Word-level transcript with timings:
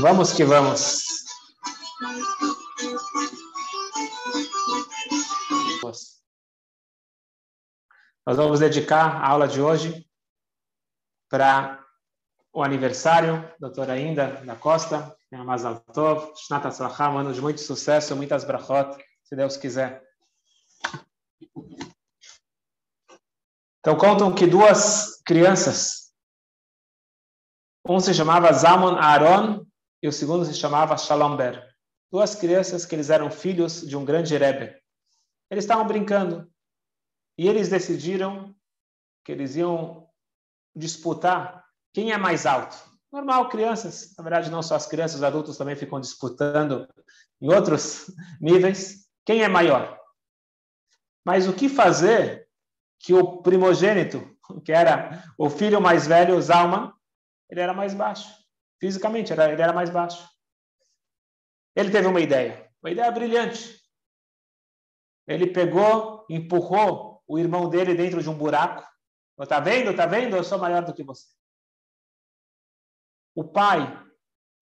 Vamos 0.00 0.32
que 0.32 0.44
vamos. 0.44 1.04
Nós 8.26 8.36
vamos 8.36 8.60
dedicar 8.60 9.22
a 9.22 9.28
aula 9.28 9.46
de 9.46 9.60
hoje 9.60 10.04
para 11.28 11.84
o 12.52 12.62
aniversário, 12.62 13.48
doutora 13.60 13.92
Ainda 13.92 14.28
da 14.44 14.56
Costa, 14.56 15.16
Mazal 15.30 15.80
Tov, 15.92 16.34
Shnat 16.36 16.64
ano 17.00 17.32
de 17.32 17.40
muito 17.40 17.60
sucesso, 17.60 18.16
muitas 18.16 18.44
brachot, 18.44 18.96
se 19.22 19.36
Deus 19.36 19.56
quiser. 19.56 20.02
Então 23.80 23.96
contam 23.96 24.34
que 24.34 24.46
duas 24.46 25.22
crianças, 25.24 26.05
um 27.88 28.00
se 28.00 28.12
chamava 28.12 28.52
Zalman 28.52 28.98
Aaron 28.98 29.64
e 30.02 30.08
o 30.08 30.12
segundo 30.12 30.44
se 30.44 30.54
chamava 30.54 30.96
Shalom 30.96 31.36
Ber. 31.36 31.62
Duas 32.10 32.34
crianças 32.34 32.84
que 32.84 32.94
eles 32.94 33.10
eram 33.10 33.30
filhos 33.30 33.86
de 33.86 33.96
um 33.96 34.04
grande 34.04 34.36
Rebbe. 34.36 34.76
Eles 35.50 35.64
estavam 35.64 35.86
brincando 35.86 36.50
e 37.38 37.48
eles 37.48 37.68
decidiram 37.68 38.54
que 39.24 39.32
eles 39.32 39.56
iam 39.56 40.08
disputar 40.74 41.64
quem 41.92 42.12
é 42.12 42.18
mais 42.18 42.44
alto. 42.46 42.76
Normal, 43.12 43.48
crianças, 43.48 44.14
na 44.18 44.24
verdade 44.24 44.50
não 44.50 44.62
só 44.62 44.74
as 44.74 44.86
crianças, 44.86 45.16
os 45.16 45.22
adultos 45.22 45.56
também 45.56 45.76
ficam 45.76 46.00
disputando 46.00 46.88
em 47.40 47.52
outros 47.52 48.06
níveis, 48.40 49.06
quem 49.24 49.42
é 49.42 49.48
maior. 49.48 49.98
Mas 51.24 51.48
o 51.48 51.52
que 51.52 51.68
fazer 51.68 52.48
que 52.98 53.14
o 53.14 53.42
primogênito, 53.42 54.36
que 54.64 54.72
era 54.72 55.24
o 55.38 55.48
filho 55.48 55.80
mais 55.80 56.06
velho, 56.06 56.40
Zalman, 56.40 56.92
ele 57.48 57.60
era 57.60 57.72
mais 57.72 57.94
baixo. 57.94 58.32
Fisicamente, 58.80 59.32
ele 59.32 59.62
era 59.62 59.72
mais 59.72 59.90
baixo. 59.90 60.28
Ele 61.74 61.90
teve 61.90 62.06
uma 62.06 62.20
ideia, 62.20 62.70
uma 62.82 62.90
ideia 62.90 63.10
brilhante. 63.10 63.80
Ele 65.26 65.46
pegou, 65.46 66.24
empurrou 66.30 67.22
o 67.26 67.38
irmão 67.38 67.68
dele 67.68 67.94
dentro 67.94 68.22
de 68.22 68.30
um 68.30 68.36
buraco. 68.36 68.86
Está 69.40 69.60
vendo? 69.60 69.90
Está 69.90 70.06
vendo? 70.06 70.36
Eu 70.36 70.44
sou 70.44 70.58
maior 70.58 70.84
do 70.84 70.94
que 70.94 71.02
você. 71.02 71.26
O 73.34 73.44
pai, 73.44 74.02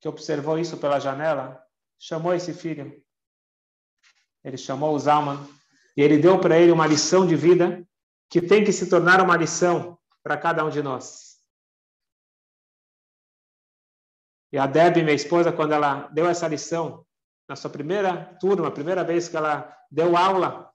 que 0.01 0.09
observou 0.09 0.59
isso 0.59 0.77
pela 0.79 0.99
janela, 0.99 1.65
chamou 1.99 2.35
esse 2.35 2.53
filho. 2.53 3.01
Ele 4.43 4.57
chamou 4.57 4.95
o 4.95 4.99
Zalman 4.99 5.39
e 5.97 6.03
ele 6.03 6.19
deu 6.19 6.41
para 6.41 6.59
ele 6.59 6.73
uma 6.73 6.87
lição 6.87 7.27
de 7.27 7.37
vida 7.37 7.87
que 8.29 8.43
tem 8.43 8.65
que 8.65 8.73
se 8.73 8.91
tornar 8.91 9.21
uma 9.21 9.37
lição 9.37 9.99
para 10.23 10.37
cada 10.37 10.65
um 10.65 10.71
de 10.71 10.83
nós. 10.83 11.34
E 14.55 14.59
a 14.59 14.69
Deb, 14.69 15.03
minha 15.03 15.13
esposa, 15.13 15.51
quando 15.51 15.73
ela 15.73 16.07
deu 16.13 16.29
essa 16.29 16.47
lição, 16.47 17.05
na 17.49 17.57
sua 17.57 17.69
primeira 17.69 18.37
turma, 18.39 18.71
primeira 18.71 19.03
vez 19.03 19.29
que 19.29 19.37
ela 19.37 19.77
deu 19.91 20.17
aula, 20.17 20.73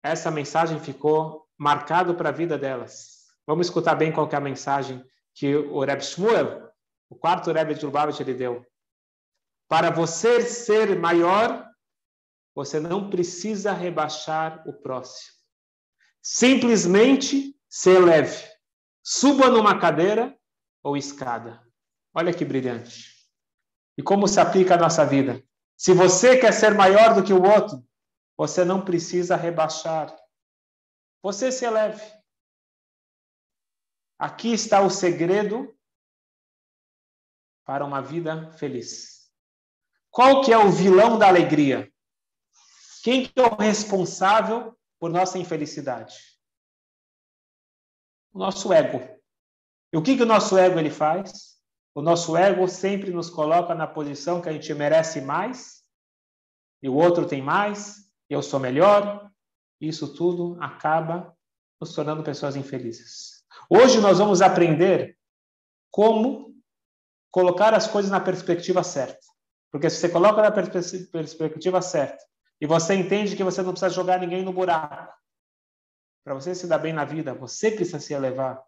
essa 0.00 0.30
mensagem 0.30 0.78
ficou 0.78 1.48
marcada 1.58 2.14
para 2.14 2.28
a 2.28 2.32
vida 2.32 2.56
delas. 2.56 3.26
Vamos 3.44 3.66
escutar 3.66 3.96
bem 3.96 4.12
qual 4.12 4.28
é 4.30 4.36
a 4.36 4.40
mensagem 4.40 5.04
que 5.34 5.56
o 5.56 5.84
Reb 5.84 6.00
Shmuel, 6.00 6.72
o 7.08 7.16
quarto 7.16 7.50
Rebbe 7.50 7.74
de 7.74 7.84
Lubavitch, 7.84 8.20
ele 8.20 8.34
deu. 8.34 8.64
Para 9.68 9.90
você 9.90 10.42
ser 10.42 10.96
maior, 10.96 11.68
você 12.54 12.78
não 12.78 13.10
precisa 13.10 13.72
rebaixar 13.72 14.62
o 14.64 14.72
próximo. 14.72 15.34
Simplesmente 16.22 17.60
se 17.68 17.90
eleve. 17.90 18.48
Suba 19.02 19.50
numa 19.50 19.76
cadeira 19.80 20.38
ou 20.84 20.96
escada. 20.96 21.68
Olha 22.14 22.34
que 22.34 22.44
brilhante. 22.44 23.28
E 23.96 24.02
como 24.02 24.26
se 24.26 24.40
aplica 24.40 24.74
à 24.74 24.78
nossa 24.78 25.04
vida. 25.04 25.42
Se 25.76 25.94
você 25.94 26.38
quer 26.38 26.52
ser 26.52 26.74
maior 26.74 27.14
do 27.14 27.24
que 27.24 27.32
o 27.32 27.42
outro, 27.42 27.82
você 28.36 28.64
não 28.64 28.84
precisa 28.84 29.36
rebaixar. 29.36 30.14
Você 31.22 31.52
se 31.52 31.64
eleve. 31.64 32.02
Aqui 34.18 34.52
está 34.52 34.80
o 34.80 34.90
segredo 34.90 35.74
para 37.64 37.84
uma 37.84 38.02
vida 38.02 38.50
feliz. 38.52 39.30
Qual 40.10 40.42
que 40.42 40.52
é 40.52 40.58
o 40.58 40.70
vilão 40.70 41.18
da 41.18 41.28
alegria? 41.28 41.90
Quem 43.02 43.26
que 43.26 43.40
é 43.40 43.42
o 43.42 43.54
responsável 43.54 44.76
por 44.98 45.08
nossa 45.08 45.38
infelicidade? 45.38 46.16
O 48.32 48.38
nosso 48.38 48.72
ego. 48.72 48.98
E 49.92 49.96
o 49.96 50.02
que, 50.02 50.16
que 50.16 50.22
o 50.22 50.26
nosso 50.26 50.58
ego 50.58 50.78
ele 50.78 50.90
faz? 50.90 51.59
O 52.00 52.02
nosso 52.02 52.34
ego 52.34 52.66
sempre 52.66 53.10
nos 53.10 53.28
coloca 53.28 53.74
na 53.74 53.86
posição 53.86 54.40
que 54.40 54.48
a 54.48 54.52
gente 54.54 54.72
merece 54.72 55.20
mais, 55.20 55.84
e 56.82 56.88
o 56.88 56.94
outro 56.94 57.26
tem 57.26 57.42
mais, 57.42 58.10
eu 58.26 58.42
sou 58.42 58.58
melhor. 58.58 59.30
Isso 59.78 60.14
tudo 60.14 60.56
acaba 60.62 61.36
nos 61.78 61.94
tornando 61.94 62.22
pessoas 62.22 62.56
infelizes. 62.56 63.44
Hoje 63.68 64.00
nós 64.00 64.16
vamos 64.16 64.40
aprender 64.40 65.18
como 65.90 66.54
colocar 67.30 67.74
as 67.74 67.86
coisas 67.86 68.10
na 68.10 68.18
perspectiva 68.18 68.82
certa. 68.82 69.20
Porque 69.70 69.90
se 69.90 69.96
você 69.98 70.08
coloca 70.08 70.40
na 70.40 70.50
perspectiva 70.50 71.82
certa 71.82 72.24
e 72.58 72.66
você 72.66 72.94
entende 72.94 73.36
que 73.36 73.44
você 73.44 73.60
não 73.60 73.72
precisa 73.72 73.92
jogar 73.92 74.20
ninguém 74.20 74.42
no 74.42 74.54
buraco, 74.54 75.14
para 76.24 76.32
você 76.32 76.54
se 76.54 76.66
dar 76.66 76.78
bem 76.78 76.94
na 76.94 77.04
vida, 77.04 77.34
você 77.34 77.70
precisa 77.70 78.00
se 78.00 78.14
elevar. 78.14 78.58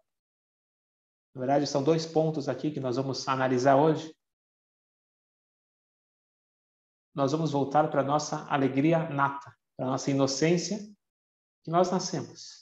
Na 1.33 1.39
verdade, 1.39 1.65
são 1.65 1.83
dois 1.83 2.05
pontos 2.05 2.47
aqui 2.47 2.69
que 2.69 2.79
nós 2.79 2.95
vamos 2.95 3.27
analisar 3.27 3.75
hoje. 3.75 4.15
Nós 7.13 7.31
vamos 7.31 7.51
voltar 7.51 7.89
para 7.89 8.01
a 8.01 8.05
nossa 8.05 8.45
alegria 8.47 9.09
nata, 9.09 9.55
para 9.75 9.87
a 9.87 9.89
nossa 9.91 10.11
inocência 10.11 10.77
que 11.63 11.71
nós 11.71 11.91
nascemos. 11.91 12.61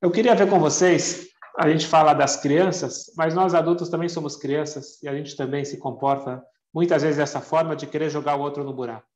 Eu 0.00 0.12
queria 0.12 0.36
ver 0.36 0.48
com 0.48 0.60
vocês, 0.60 1.28
a 1.58 1.68
gente 1.68 1.86
fala 1.86 2.12
das 2.12 2.36
crianças, 2.36 3.12
mas 3.16 3.34
nós 3.34 3.54
adultos 3.54 3.88
também 3.88 4.08
somos 4.08 4.36
crianças 4.36 5.02
e 5.02 5.08
a 5.08 5.14
gente 5.14 5.36
também 5.36 5.64
se 5.64 5.78
comporta 5.78 6.44
muitas 6.72 7.02
vezes 7.02 7.16
dessa 7.16 7.40
forma 7.40 7.74
de 7.74 7.86
querer 7.86 8.10
jogar 8.10 8.36
o 8.36 8.40
outro 8.40 8.62
no 8.62 8.74
buraco. 8.74 9.08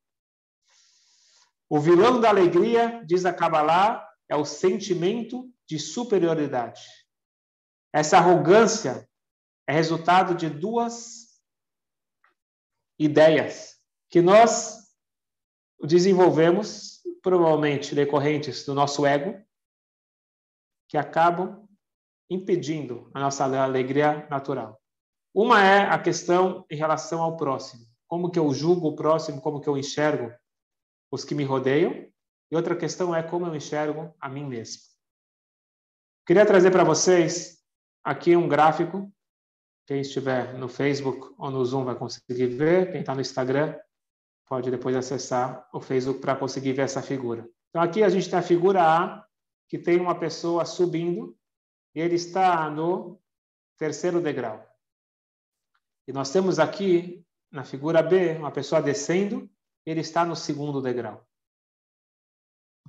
O 1.68 1.78
vilão 1.78 2.20
da 2.20 2.30
alegria, 2.30 3.04
diz 3.06 3.24
a 3.24 3.32
Kabbalah, 3.32 4.09
é 4.30 4.36
o 4.36 4.44
sentimento 4.44 5.52
de 5.66 5.78
superioridade. 5.78 6.80
Essa 7.92 8.18
arrogância 8.18 9.08
é 9.66 9.72
resultado 9.72 10.34
de 10.34 10.48
duas 10.48 11.42
ideias 12.98 13.76
que 14.08 14.22
nós 14.22 14.78
desenvolvemos, 15.82 17.00
provavelmente 17.22 17.94
decorrentes 17.94 18.64
do 18.64 18.74
nosso 18.74 19.04
ego, 19.04 19.44
que 20.88 20.96
acabam 20.96 21.68
impedindo 22.28 23.10
a 23.12 23.20
nossa 23.20 23.44
alegria 23.44 24.26
natural. 24.28 24.80
Uma 25.34 25.64
é 25.64 25.82
a 25.82 25.98
questão 25.98 26.64
em 26.70 26.76
relação 26.76 27.22
ao 27.22 27.36
próximo. 27.36 27.86
Como 28.06 28.30
que 28.30 28.38
eu 28.38 28.52
julgo 28.52 28.88
o 28.88 28.96
próximo, 28.96 29.40
como 29.40 29.60
que 29.60 29.68
eu 29.68 29.76
enxergo 29.76 30.32
os 31.10 31.24
que 31.24 31.34
me 31.34 31.44
rodeiam. 31.44 32.08
E 32.50 32.56
outra 32.56 32.74
questão 32.76 33.14
é 33.14 33.22
como 33.22 33.46
eu 33.46 33.54
enxergo 33.54 34.14
a 34.20 34.28
mim 34.28 34.44
mesmo. 34.44 34.82
Queria 36.26 36.44
trazer 36.44 36.70
para 36.70 36.84
vocês 36.84 37.58
aqui 38.02 38.36
um 38.36 38.48
gráfico. 38.48 39.12
Quem 39.86 40.00
estiver 40.00 40.54
no 40.54 40.68
Facebook 40.68 41.34
ou 41.38 41.50
no 41.50 41.64
Zoom 41.64 41.84
vai 41.84 41.94
conseguir 41.94 42.46
ver. 42.46 42.90
Quem 42.90 43.00
está 43.00 43.14
no 43.14 43.20
Instagram 43.20 43.78
pode 44.46 44.70
depois 44.70 44.96
acessar 44.96 45.68
o 45.72 45.80
Facebook 45.80 46.20
para 46.20 46.36
conseguir 46.36 46.72
ver 46.72 46.82
essa 46.82 47.00
figura. 47.00 47.48
Então 47.68 47.80
aqui 47.80 48.02
a 48.02 48.08
gente 48.08 48.28
tem 48.28 48.38
a 48.38 48.42
figura 48.42 48.82
A, 48.82 49.24
que 49.68 49.78
tem 49.78 50.00
uma 50.00 50.18
pessoa 50.18 50.64
subindo 50.64 51.36
e 51.94 52.00
ele 52.00 52.16
está 52.16 52.68
no 52.68 53.20
terceiro 53.78 54.20
degrau. 54.20 54.66
E 56.06 56.12
nós 56.12 56.32
temos 56.32 56.58
aqui, 56.58 57.24
na 57.50 57.62
figura 57.62 58.02
B, 58.02 58.36
uma 58.36 58.50
pessoa 58.50 58.82
descendo 58.82 59.48
ele 59.86 60.00
está 60.00 60.24
no 60.24 60.36
segundo 60.36 60.80
degrau. 60.80 61.26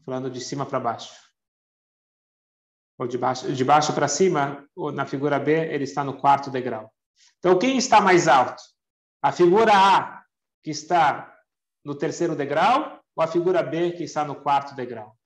Falando 0.06 0.30
de 0.30 0.42
cima 0.42 0.65
para 0.65 0.80
baixo. 0.80 1.13
Ou 2.98 3.07
de 3.07 3.18
baixo, 3.18 3.51
de 3.51 3.63
baixo 3.63 3.94
para 3.94 4.07
cima, 4.07 4.68
ou 4.75 4.92
na 4.92 5.06
figura 5.06 5.39
B, 5.39 5.51
ele 5.51 5.83
está 5.83 6.03
no 6.03 6.19
quarto 6.19 6.50
degrau. 6.50 6.94
Então, 7.39 7.57
quem 7.57 7.77
está 7.77 8.01
mais 8.01 8.27
alto? 8.27 8.62
A 9.21 9.31
figura 9.31 9.71
A, 9.74 10.24
que 10.63 10.71
está 10.71 11.36
no 11.83 11.95
terceiro 11.95 12.36
degrau, 12.36 13.01
ou 13.15 13.24
a 13.24 13.27
figura 13.27 13.63
B, 13.63 13.92
que 13.92 14.03
está 14.03 14.24
no 14.24 14.42
quarto 14.42 14.75
degrau? 14.75 15.18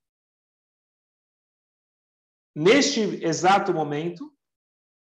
Neste 2.55 3.01
exato 3.25 3.73
momento, 3.73 4.33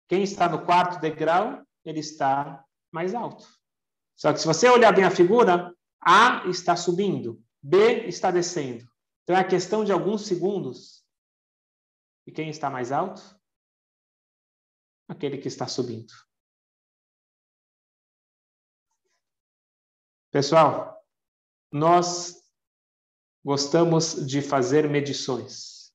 quem 0.09 0.23
está 0.23 0.49
no 0.49 0.65
quarto 0.65 1.01
degrau, 1.01 1.63
ele 1.85 2.01
está 2.01 2.63
mais 2.93 3.15
alto. 3.15 3.47
Só 4.17 4.33
que 4.33 4.41
se 4.41 4.47
você 4.47 4.69
olhar 4.69 4.93
bem 4.93 5.05
a 5.05 5.11
figura, 5.11 5.75
A 6.01 6.47
está 6.49 6.77
subindo, 6.77 7.43
B 7.63 8.07
está 8.07 8.31
descendo. 8.31 8.87
Então 9.29 9.37
é 9.37 9.41
a 9.41 9.47
questão 9.47 9.85
de 9.85 9.93
alguns 9.93 10.27
segundos. 10.27 11.05
E 12.27 12.33
quem 12.33 12.49
está 12.49 12.71
mais 12.71 12.91
alto? 12.91 13.39
aquele 15.07 15.39
que 15.39 15.49
está 15.49 15.67
subindo. 15.67 16.13
Pessoal, 20.31 21.03
nós 21.73 22.43
gostamos 23.45 24.27
de 24.27 24.43
fazer 24.43 24.89
medições. 24.89 25.93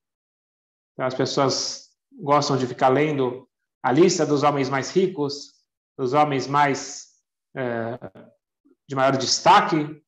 As 0.97 1.13
pessoas 1.13 1.95
gostam 2.11 2.57
de 2.57 2.67
ficar 2.67 2.89
lendo 2.89 3.49
a 3.83 3.91
lista 3.91 4.25
dos 4.25 4.43
homens 4.43 4.69
mais 4.69 4.89
ricos, 4.89 5.63
dos 5.97 6.13
homens 6.13 6.47
mais 6.47 7.23
é, 7.55 7.99
de 8.87 8.95
maior 8.95 9.15
destaque. 9.15 10.03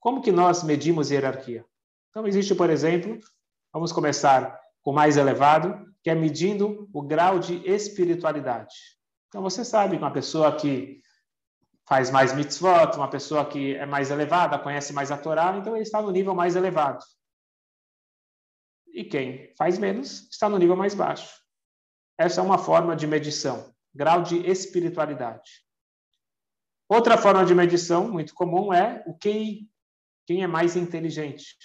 Como 0.00 0.20
que 0.20 0.32
nós 0.32 0.64
medimos 0.64 1.10
hierarquia? 1.10 1.64
Então, 2.12 2.26
existe, 2.26 2.54
por 2.54 2.68
exemplo, 2.68 3.18
vamos 3.72 3.90
começar 3.90 4.60
com 4.82 4.90
o 4.90 4.94
mais 4.94 5.16
elevado, 5.16 5.90
que 6.02 6.10
é 6.10 6.14
medindo 6.14 6.90
o 6.92 7.00
grau 7.00 7.38
de 7.38 7.66
espiritualidade. 7.66 8.74
Então, 9.28 9.40
você 9.40 9.64
sabe 9.64 9.96
que 9.96 10.02
uma 10.02 10.12
pessoa 10.12 10.54
que 10.54 11.00
faz 11.88 12.10
mais 12.10 12.34
mitzvot, 12.34 12.96
uma 12.96 13.08
pessoa 13.08 13.46
que 13.46 13.74
é 13.76 13.86
mais 13.86 14.10
elevada, 14.10 14.58
conhece 14.58 14.92
mais 14.92 15.10
a 15.10 15.16
Torá, 15.16 15.56
então 15.56 15.74
ele 15.74 15.84
está 15.84 16.02
no 16.02 16.10
nível 16.10 16.34
mais 16.34 16.54
elevado. 16.54 17.02
E 18.88 19.04
quem 19.04 19.54
faz 19.56 19.78
menos 19.78 20.28
está 20.30 20.50
no 20.50 20.58
nível 20.58 20.76
mais 20.76 20.94
baixo. 20.94 21.40
Essa 22.18 22.42
é 22.42 22.44
uma 22.44 22.58
forma 22.58 22.94
de 22.94 23.06
medição, 23.06 23.74
grau 23.94 24.22
de 24.22 24.36
espiritualidade. 24.46 25.64
Outra 26.90 27.16
forma 27.16 27.46
de 27.46 27.54
medição 27.54 28.12
muito 28.12 28.34
comum 28.34 28.70
é 28.70 29.02
o 29.06 29.16
QI, 29.16 29.66
quem 30.26 30.42
é 30.42 30.46
mais 30.46 30.76
inteligente. 30.76 31.56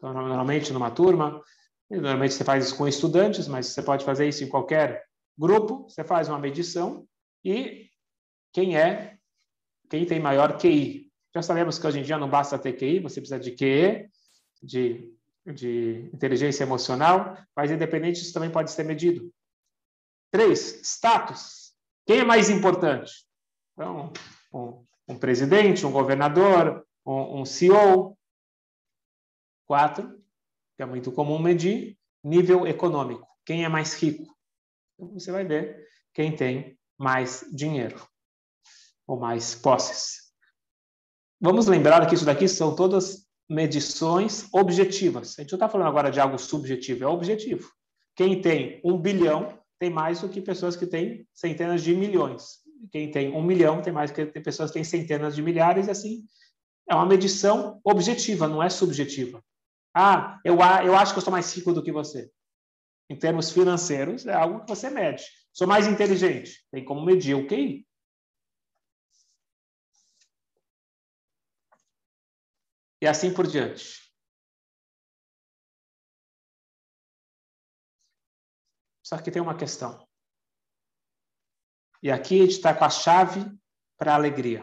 Então, 0.00 0.14
normalmente 0.14 0.72
numa 0.72 0.90
turma, 0.90 1.42
normalmente 1.90 2.32
você 2.32 2.42
faz 2.42 2.64
isso 2.64 2.76
com 2.76 2.88
estudantes, 2.88 3.46
mas 3.46 3.66
você 3.66 3.82
pode 3.82 4.02
fazer 4.02 4.26
isso 4.26 4.42
em 4.42 4.48
qualquer 4.48 5.04
grupo, 5.38 5.82
você 5.88 6.02
faz 6.02 6.26
uma 6.26 6.38
medição 6.38 7.06
e 7.44 7.90
quem 8.50 8.78
é, 8.78 9.18
quem 9.90 10.06
tem 10.06 10.18
maior 10.18 10.56
QI. 10.58 11.12
Já 11.34 11.42
sabemos 11.42 11.78
que 11.78 11.86
hoje 11.86 12.00
em 12.00 12.02
dia 12.02 12.16
não 12.16 12.30
basta 12.30 12.58
ter 12.58 12.72
QI, 12.72 13.00
você 13.00 13.20
precisa 13.20 13.38
de 13.38 13.50
QE, 13.52 14.08
de, 14.62 15.14
de 15.46 16.10
inteligência 16.14 16.64
emocional, 16.64 17.36
mas 17.54 17.70
independente 17.70 18.22
isso 18.22 18.32
também 18.32 18.50
pode 18.50 18.70
ser 18.70 18.84
medido. 18.84 19.30
Três, 20.32 20.80
status. 20.82 21.74
Quem 22.06 22.20
é 22.20 22.24
mais 22.24 22.48
importante? 22.48 23.12
Então, 23.74 24.12
um, 24.52 24.82
um 25.06 25.18
presidente, 25.18 25.84
um 25.84 25.92
governador, 25.92 26.86
um, 27.04 27.40
um 27.40 27.44
CEO. 27.44 28.16
Quatro, 29.70 30.20
que 30.76 30.82
é 30.82 30.84
muito 30.84 31.12
comum 31.12 31.38
medir, 31.38 31.96
nível 32.24 32.66
econômico. 32.66 33.28
Quem 33.46 33.64
é 33.64 33.68
mais 33.68 33.94
rico? 33.94 34.24
Então, 34.98 35.14
você 35.14 35.30
vai 35.30 35.44
ver 35.44 35.86
quem 36.12 36.34
tem 36.34 36.76
mais 36.98 37.44
dinheiro 37.52 38.04
ou 39.06 39.16
mais 39.16 39.54
posses. 39.54 40.32
Vamos 41.40 41.68
lembrar 41.68 42.04
que 42.08 42.16
isso 42.16 42.24
daqui 42.24 42.48
são 42.48 42.74
todas 42.74 43.28
medições 43.48 44.52
objetivas. 44.52 45.38
A 45.38 45.42
gente 45.42 45.52
não 45.52 45.56
está 45.58 45.68
falando 45.68 45.86
agora 45.86 46.10
de 46.10 46.18
algo 46.18 46.36
subjetivo, 46.36 47.04
é 47.04 47.06
objetivo. 47.06 47.70
Quem 48.16 48.42
tem 48.42 48.80
um 48.84 48.98
bilhão 48.98 49.56
tem 49.78 49.88
mais 49.88 50.20
do 50.20 50.28
que 50.28 50.42
pessoas 50.42 50.74
que 50.74 50.84
têm 50.84 51.24
centenas 51.32 51.84
de 51.84 51.94
milhões. 51.94 52.58
Quem 52.90 53.08
tem 53.08 53.32
um 53.32 53.42
milhão 53.44 53.80
tem 53.80 53.92
mais 53.92 54.10
do 54.10 54.16
que 54.16 54.40
pessoas 54.40 54.70
que 54.70 54.74
têm 54.74 54.84
centenas 54.84 55.36
de 55.36 55.42
milhares, 55.42 55.86
e 55.86 55.92
assim. 55.92 56.24
É 56.88 56.94
uma 56.96 57.06
medição 57.06 57.80
objetiva, 57.84 58.48
não 58.48 58.60
é 58.60 58.68
subjetiva. 58.68 59.40
Ah, 59.94 60.40
eu, 60.44 60.56
eu 60.84 60.96
acho 60.96 61.12
que 61.12 61.18
eu 61.18 61.22
sou 61.22 61.32
mais 61.32 61.52
rico 61.54 61.72
do 61.72 61.82
que 61.82 61.92
você. 61.92 62.30
Em 63.08 63.16
termos 63.16 63.50
financeiros, 63.50 64.26
é 64.26 64.34
algo 64.34 64.60
que 64.60 64.68
você 64.68 64.88
mede. 64.88 65.24
Sou 65.52 65.66
mais 65.66 65.86
inteligente. 65.86 66.64
Tem 66.70 66.84
como 66.84 67.04
medir 67.04 67.34
o 67.34 67.46
QI. 67.46 67.84
e 73.00 73.06
assim 73.06 73.32
por 73.32 73.46
diante. 73.46 74.10
Só 79.02 79.18
que 79.18 79.30
tem 79.30 79.42
uma 79.42 79.56
questão. 79.56 80.06
E 82.02 82.10
aqui 82.10 82.38
a 82.40 82.42
gente 82.42 82.52
está 82.52 82.74
com 82.74 82.84
a 82.84 82.90
chave 82.90 83.40
para 83.96 84.12
a 84.12 84.14
alegria. 84.14 84.62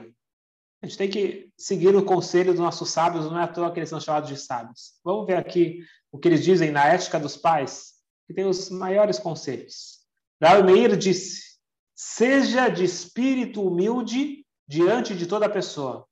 A 0.81 0.85
gente 0.85 0.97
tem 0.97 1.09
que 1.09 1.49
seguir 1.57 1.95
o 1.95 2.05
conselho 2.05 2.51
dos 2.51 2.61
nossos 2.61 2.89
sábios, 2.89 3.25
não 3.25 3.39
é 3.39 3.43
à 3.43 3.47
toa 3.47 3.71
que 3.71 3.79
eles 3.79 3.89
são 3.89 3.99
chamados 3.99 4.29
de 4.29 4.37
sábios. 4.37 4.99
Vamos 5.03 5.25
ver 5.25 5.37
aqui 5.37 5.79
o 6.11 6.19
que 6.19 6.27
eles 6.27 6.43
dizem 6.43 6.71
na 6.71 6.85
Ética 6.85 7.19
dos 7.19 7.35
Pais, 7.35 7.93
que 8.27 8.33
tem 8.33 8.45
os 8.45 8.69
maiores 8.69 9.17
conselhos. 9.17 9.99
Raul 10.41 10.63
Meir 10.63 10.95
disse: 10.95 11.57
Seja 11.95 12.69
de 12.69 12.83
espírito 12.83 13.63
humilde 13.63 14.45
diante 14.67 15.15
de 15.15 15.25
toda 15.25 15.49
pessoa. 15.49 16.05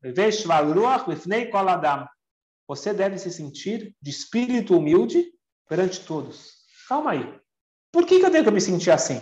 Você 2.67 2.93
deve 2.93 3.19
se 3.19 3.31
sentir 3.31 3.95
de 4.01 4.09
espírito 4.09 4.75
humilde 4.75 5.31
perante 5.67 5.99
todos. 5.99 6.53
Calma 6.87 7.11
aí. 7.11 7.39
Por 7.91 8.05
que, 8.05 8.19
que 8.19 8.25
eu 8.25 8.31
tenho 8.31 8.43
que 8.43 8.51
me 8.51 8.61
sentir 8.61 8.91
assim? 8.91 9.21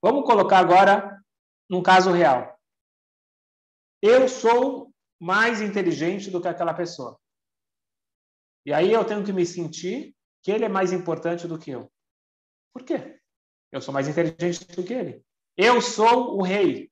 Vamos 0.00 0.24
colocar 0.24 0.58
agora 0.58 1.20
num 1.68 1.82
caso 1.82 2.12
real. 2.12 2.59
Eu 4.02 4.28
sou 4.28 4.92
mais 5.18 5.60
inteligente 5.60 6.30
do 6.30 6.40
que 6.40 6.48
aquela 6.48 6.74
pessoa. 6.74 7.18
E 8.64 8.72
aí 8.72 8.92
eu 8.92 9.04
tenho 9.04 9.24
que 9.24 9.32
me 9.32 9.44
sentir 9.44 10.14
que 10.42 10.50
ele 10.50 10.64
é 10.64 10.68
mais 10.68 10.92
importante 10.92 11.46
do 11.46 11.58
que 11.58 11.70
eu. 11.70 11.90
Por 12.72 12.84
quê? 12.84 13.20
Eu 13.70 13.80
sou 13.80 13.92
mais 13.92 14.08
inteligente 14.08 14.66
do 14.74 14.84
que 14.84 14.92
ele. 14.92 15.24
Eu 15.56 15.80
sou 15.80 16.36
o 16.38 16.42
rei 16.42 16.90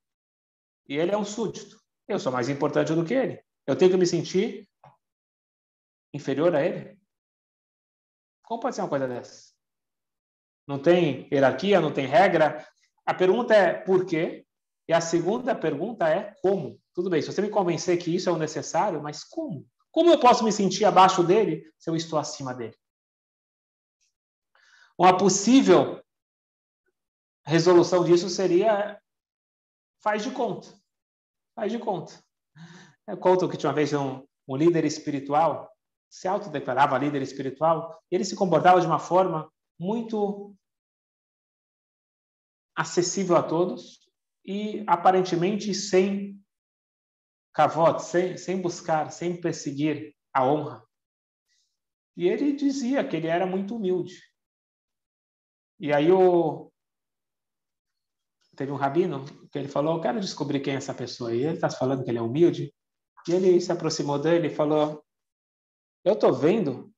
e 0.88 0.96
ele 0.96 1.12
é 1.12 1.16
um 1.16 1.24
súdito. 1.24 1.80
Eu 2.06 2.18
sou 2.18 2.32
mais 2.32 2.48
importante 2.48 2.94
do 2.94 3.04
que 3.04 3.14
ele. 3.14 3.42
Eu 3.66 3.76
tenho 3.76 3.90
que 3.90 3.96
me 3.96 4.06
sentir 4.06 4.68
inferior 6.12 6.54
a 6.54 6.64
ele? 6.64 6.98
Como 8.42 8.60
pode 8.60 8.74
ser 8.74 8.82
uma 8.82 8.88
coisa 8.88 9.06
dessa? 9.06 9.52
Não 10.66 10.80
tem 10.80 11.28
hierarquia, 11.32 11.80
não 11.80 11.92
tem 11.92 12.06
regra. 12.06 12.66
A 13.04 13.14
pergunta 13.14 13.54
é 13.54 13.74
por 13.74 14.06
quê? 14.06 14.46
E 14.88 14.92
a 14.92 15.00
segunda 15.00 15.54
pergunta 15.54 16.08
é 16.08 16.34
como. 16.40 16.80
Tudo 16.94 17.10
bem, 17.10 17.20
se 17.20 17.30
você 17.30 17.42
me 17.42 17.50
convencer 17.50 17.98
que 17.98 18.14
isso 18.14 18.28
é 18.28 18.32
o 18.32 18.38
necessário, 18.38 19.02
mas 19.02 19.22
como? 19.22 19.68
Como 19.90 20.10
eu 20.10 20.18
posso 20.18 20.42
me 20.42 20.50
sentir 20.50 20.84
abaixo 20.84 21.22
dele 21.22 21.70
se 21.78 21.90
eu 21.90 21.94
estou 21.94 22.18
acima 22.18 22.54
dele? 22.54 22.76
Uma 24.98 25.16
possível 25.16 26.02
resolução 27.44 28.04
disso 28.04 28.28
seria 28.28 29.00
faz 30.00 30.22
de 30.22 30.30
conta. 30.30 30.68
Faz 31.54 31.70
de 31.70 31.78
conta. 31.78 32.12
Eu 33.06 33.18
conto 33.18 33.48
que 33.48 33.56
tinha 33.56 33.68
uma 33.68 33.76
vez 33.76 33.92
um, 33.92 34.26
um 34.46 34.56
líder 34.56 34.84
espiritual 34.84 35.70
se 36.08 36.26
autodeclarava 36.26 36.98
líder 36.98 37.22
espiritual, 37.22 38.02
ele 38.10 38.24
se 38.24 38.34
comportava 38.34 38.80
de 38.80 38.86
uma 38.86 38.98
forma 38.98 39.52
muito 39.78 40.54
acessível 42.74 43.36
a 43.36 43.42
todos 43.42 44.07
e 44.48 44.82
aparentemente 44.86 45.74
sem 45.74 46.42
cavote, 47.52 48.02
sem, 48.02 48.38
sem 48.38 48.62
buscar, 48.62 49.10
sem 49.10 49.38
perseguir 49.38 50.16
a 50.32 50.42
honra. 50.46 50.82
E 52.16 52.26
ele 52.26 52.54
dizia 52.54 53.06
que 53.06 53.14
ele 53.14 53.26
era 53.26 53.46
muito 53.46 53.76
humilde. 53.76 54.14
E 55.78 55.92
aí 55.92 56.10
o 56.10 56.72
teve 58.56 58.72
um 58.72 58.76
rabino 58.76 59.24
que 59.52 59.58
ele 59.58 59.68
falou, 59.68 59.96
eu 59.96 60.00
quero 60.00 60.18
descobrir 60.18 60.60
quem 60.60 60.72
é 60.72 60.76
essa 60.78 60.94
pessoa. 60.94 61.34
E 61.34 61.44
ele 61.44 61.54
está 61.56 61.68
falando 61.68 62.02
que 62.02 62.10
ele 62.10 62.18
é 62.18 62.22
humilde. 62.22 62.74
E 63.28 63.32
ele 63.32 63.60
se 63.60 63.70
aproximou 63.70 64.18
dele 64.18 64.46
e 64.46 64.54
falou, 64.54 65.04
eu 66.02 66.14
estou 66.14 66.32
vendo 66.32 66.90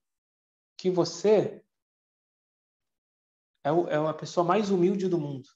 que 0.78 0.88
você 0.88 1.64
é, 3.64 3.69
é 3.69 3.97
a 3.97 4.14
pessoa 4.14 4.47
mais 4.47 4.71
humilde 4.71 5.09
do 5.09 5.19
mundo. 5.19 5.49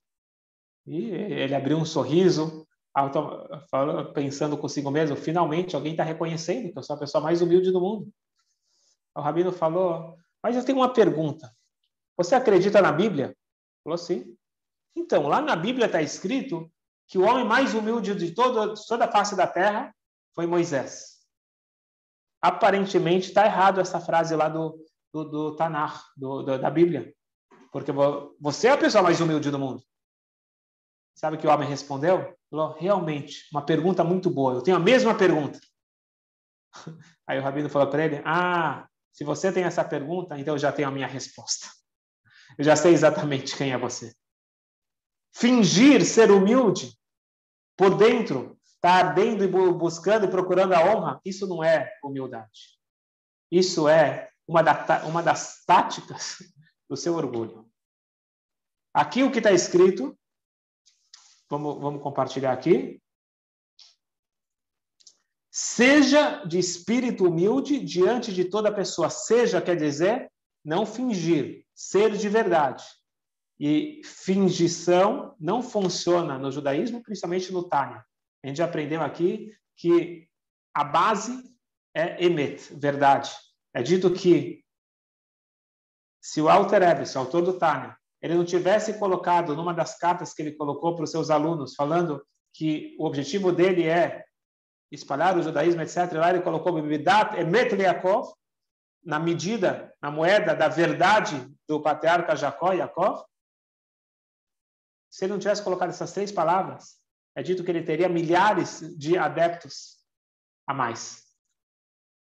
E 0.86 1.10
ele 1.10 1.54
abriu 1.54 1.76
um 1.78 1.84
sorriso, 1.84 2.66
pensando 4.14 4.58
consigo 4.58 4.90
mesmo, 4.90 5.16
finalmente 5.16 5.74
alguém 5.74 5.92
está 5.92 6.04
reconhecendo 6.04 6.72
que 6.72 6.78
eu 6.78 6.82
sou 6.82 6.96
a 6.96 6.98
pessoa 6.98 7.22
mais 7.22 7.40
humilde 7.40 7.72
do 7.72 7.80
mundo. 7.80 8.08
O 9.16 9.20
rabino 9.20 9.52
falou, 9.52 10.16
mas 10.42 10.56
eu 10.56 10.64
tenho 10.64 10.78
uma 10.78 10.92
pergunta. 10.92 11.50
Você 12.16 12.34
acredita 12.34 12.82
na 12.82 12.92
Bíblia? 12.92 13.34
Falou 13.82 13.98
sim. 13.98 14.36
Então, 14.94 15.26
lá 15.26 15.40
na 15.40 15.56
Bíblia 15.56 15.86
está 15.86 16.02
escrito 16.02 16.70
que 17.08 17.18
o 17.18 17.22
homem 17.22 17.44
mais 17.44 17.74
humilde 17.74 18.14
de 18.14 18.32
toda, 18.32 18.74
toda 18.86 19.04
a 19.06 19.10
face 19.10 19.36
da 19.36 19.46
terra 19.46 19.94
foi 20.34 20.46
Moisés 20.46 21.14
aparentemente 22.44 23.28
está 23.28 23.46
errado 23.46 23.80
essa 23.80 23.98
frase 23.98 24.36
lá 24.36 24.50
do, 24.50 24.78
do, 25.10 25.24
do 25.24 25.56
Tanar, 25.56 26.04
do, 26.14 26.42
do, 26.42 26.58
da 26.58 26.70
Bíblia. 26.70 27.10
Porque 27.72 27.90
você 28.38 28.68
é 28.68 28.72
a 28.72 28.76
pessoa 28.76 29.02
mais 29.02 29.18
humilde 29.18 29.50
do 29.50 29.58
mundo. 29.58 29.82
Sabe 31.14 31.36
o 31.36 31.40
que 31.40 31.46
o 31.46 31.50
homem 31.50 31.68
respondeu? 31.68 32.36
Falou, 32.50 32.76
realmente, 32.78 33.48
uma 33.52 33.64
pergunta 33.64 34.02
muito 34.02 34.28
boa. 34.28 34.54
Eu 34.54 34.62
tenho 34.62 34.76
a 34.76 34.80
mesma 34.80 35.14
pergunta. 35.14 35.58
Aí 37.26 37.38
o 37.38 37.42
rabino 37.42 37.68
falou 37.68 37.88
para 37.88 38.04
ele: 38.04 38.22
Ah, 38.24 38.88
se 39.12 39.24
você 39.24 39.52
tem 39.52 39.64
essa 39.64 39.84
pergunta, 39.84 40.38
então 40.38 40.54
eu 40.54 40.58
já 40.58 40.72
tenho 40.72 40.88
a 40.88 40.90
minha 40.90 41.06
resposta. 41.06 41.68
Eu 42.58 42.64
já 42.64 42.76
sei 42.76 42.92
exatamente 42.92 43.56
quem 43.56 43.72
é 43.72 43.78
você. 43.78 44.14
Fingir 45.32 46.04
ser 46.04 46.30
humilde 46.30 46.96
por 47.76 47.96
dentro, 47.96 48.58
está 48.62 48.94
ardendo 48.94 49.42
e 49.42 49.48
buscando 49.48 50.26
e 50.26 50.30
procurando 50.30 50.74
a 50.74 50.84
honra, 50.84 51.20
isso 51.24 51.46
não 51.46 51.62
é 51.62 51.92
humildade. 52.02 52.78
Isso 53.50 53.88
é 53.88 54.30
uma, 54.46 54.62
da, 54.62 55.04
uma 55.06 55.22
das 55.22 55.64
táticas 55.64 56.36
do 56.88 56.96
seu 56.96 57.14
orgulho. 57.14 57.68
Aqui 58.92 59.22
o 59.22 59.30
que 59.30 59.38
está 59.38 59.50
escrito, 59.50 60.16
vamos, 61.48 61.80
vamos 61.80 62.02
compartilhar 62.02 62.52
aqui. 62.52 63.00
Seja 65.50 66.44
de 66.44 66.58
espírito 66.58 67.24
humilde 67.24 67.78
diante 67.78 68.32
de 68.32 68.44
toda 68.44 68.74
pessoa. 68.74 69.08
Seja 69.08 69.62
quer 69.62 69.76
dizer 69.76 70.30
não 70.64 70.84
fingir, 70.86 71.64
ser 71.74 72.16
de 72.16 72.28
verdade. 72.28 72.84
E 73.60 74.00
fingição 74.04 75.36
não 75.38 75.62
funciona 75.62 76.38
no 76.38 76.50
judaísmo, 76.50 77.02
principalmente 77.02 77.52
no 77.52 77.68
Tânia. 77.68 78.04
A 78.42 78.48
gente 78.48 78.62
aprendeu 78.62 79.00
aqui 79.00 79.56
que 79.76 80.28
a 80.74 80.82
base 80.82 81.40
é 81.94 82.24
emet, 82.24 82.74
verdade. 82.74 83.30
É 83.72 83.82
dito 83.82 84.12
que 84.12 84.64
se 86.20 86.40
o 86.40 86.48
Alter 86.48 86.82
Eves, 86.82 87.14
o 87.14 87.18
autor 87.20 87.42
do 87.42 87.58
Tânia, 87.58 87.96
ele 88.24 88.36
não 88.36 88.44
tivesse 88.44 88.98
colocado 88.98 89.54
numa 89.54 89.74
das 89.74 89.98
cartas 89.98 90.32
que 90.32 90.40
ele 90.40 90.52
colocou 90.52 90.94
para 90.94 91.04
os 91.04 91.10
seus 91.10 91.28
alunos, 91.28 91.74
falando 91.74 92.24
que 92.54 92.96
o 92.98 93.04
objetivo 93.04 93.52
dele 93.52 93.86
é 93.86 94.24
espalhar 94.90 95.36
o 95.36 95.42
judaísmo, 95.42 95.82
etc., 95.82 96.10
lá 96.14 96.30
ele 96.30 96.40
colocou 96.40 96.72
Bibidat 96.72 97.38
Emet 97.38 97.74
Yaakov, 97.74 98.32
na 99.04 99.18
medida, 99.18 99.94
na 100.00 100.10
moeda 100.10 100.54
da 100.54 100.68
verdade 100.68 101.54
do 101.68 101.82
patriarca 101.82 102.34
Jacó, 102.34 102.72
Yaakov, 102.72 103.22
se 105.10 105.26
ele 105.26 105.34
não 105.34 105.38
tivesse 105.38 105.62
colocado 105.62 105.90
essas 105.90 106.14
três 106.14 106.32
palavras, 106.32 106.96
é 107.36 107.42
dito 107.42 107.62
que 107.62 107.70
ele 107.70 107.82
teria 107.82 108.08
milhares 108.08 108.80
de 108.96 109.18
adeptos 109.18 109.98
a 110.66 110.72
mais. 110.72 111.24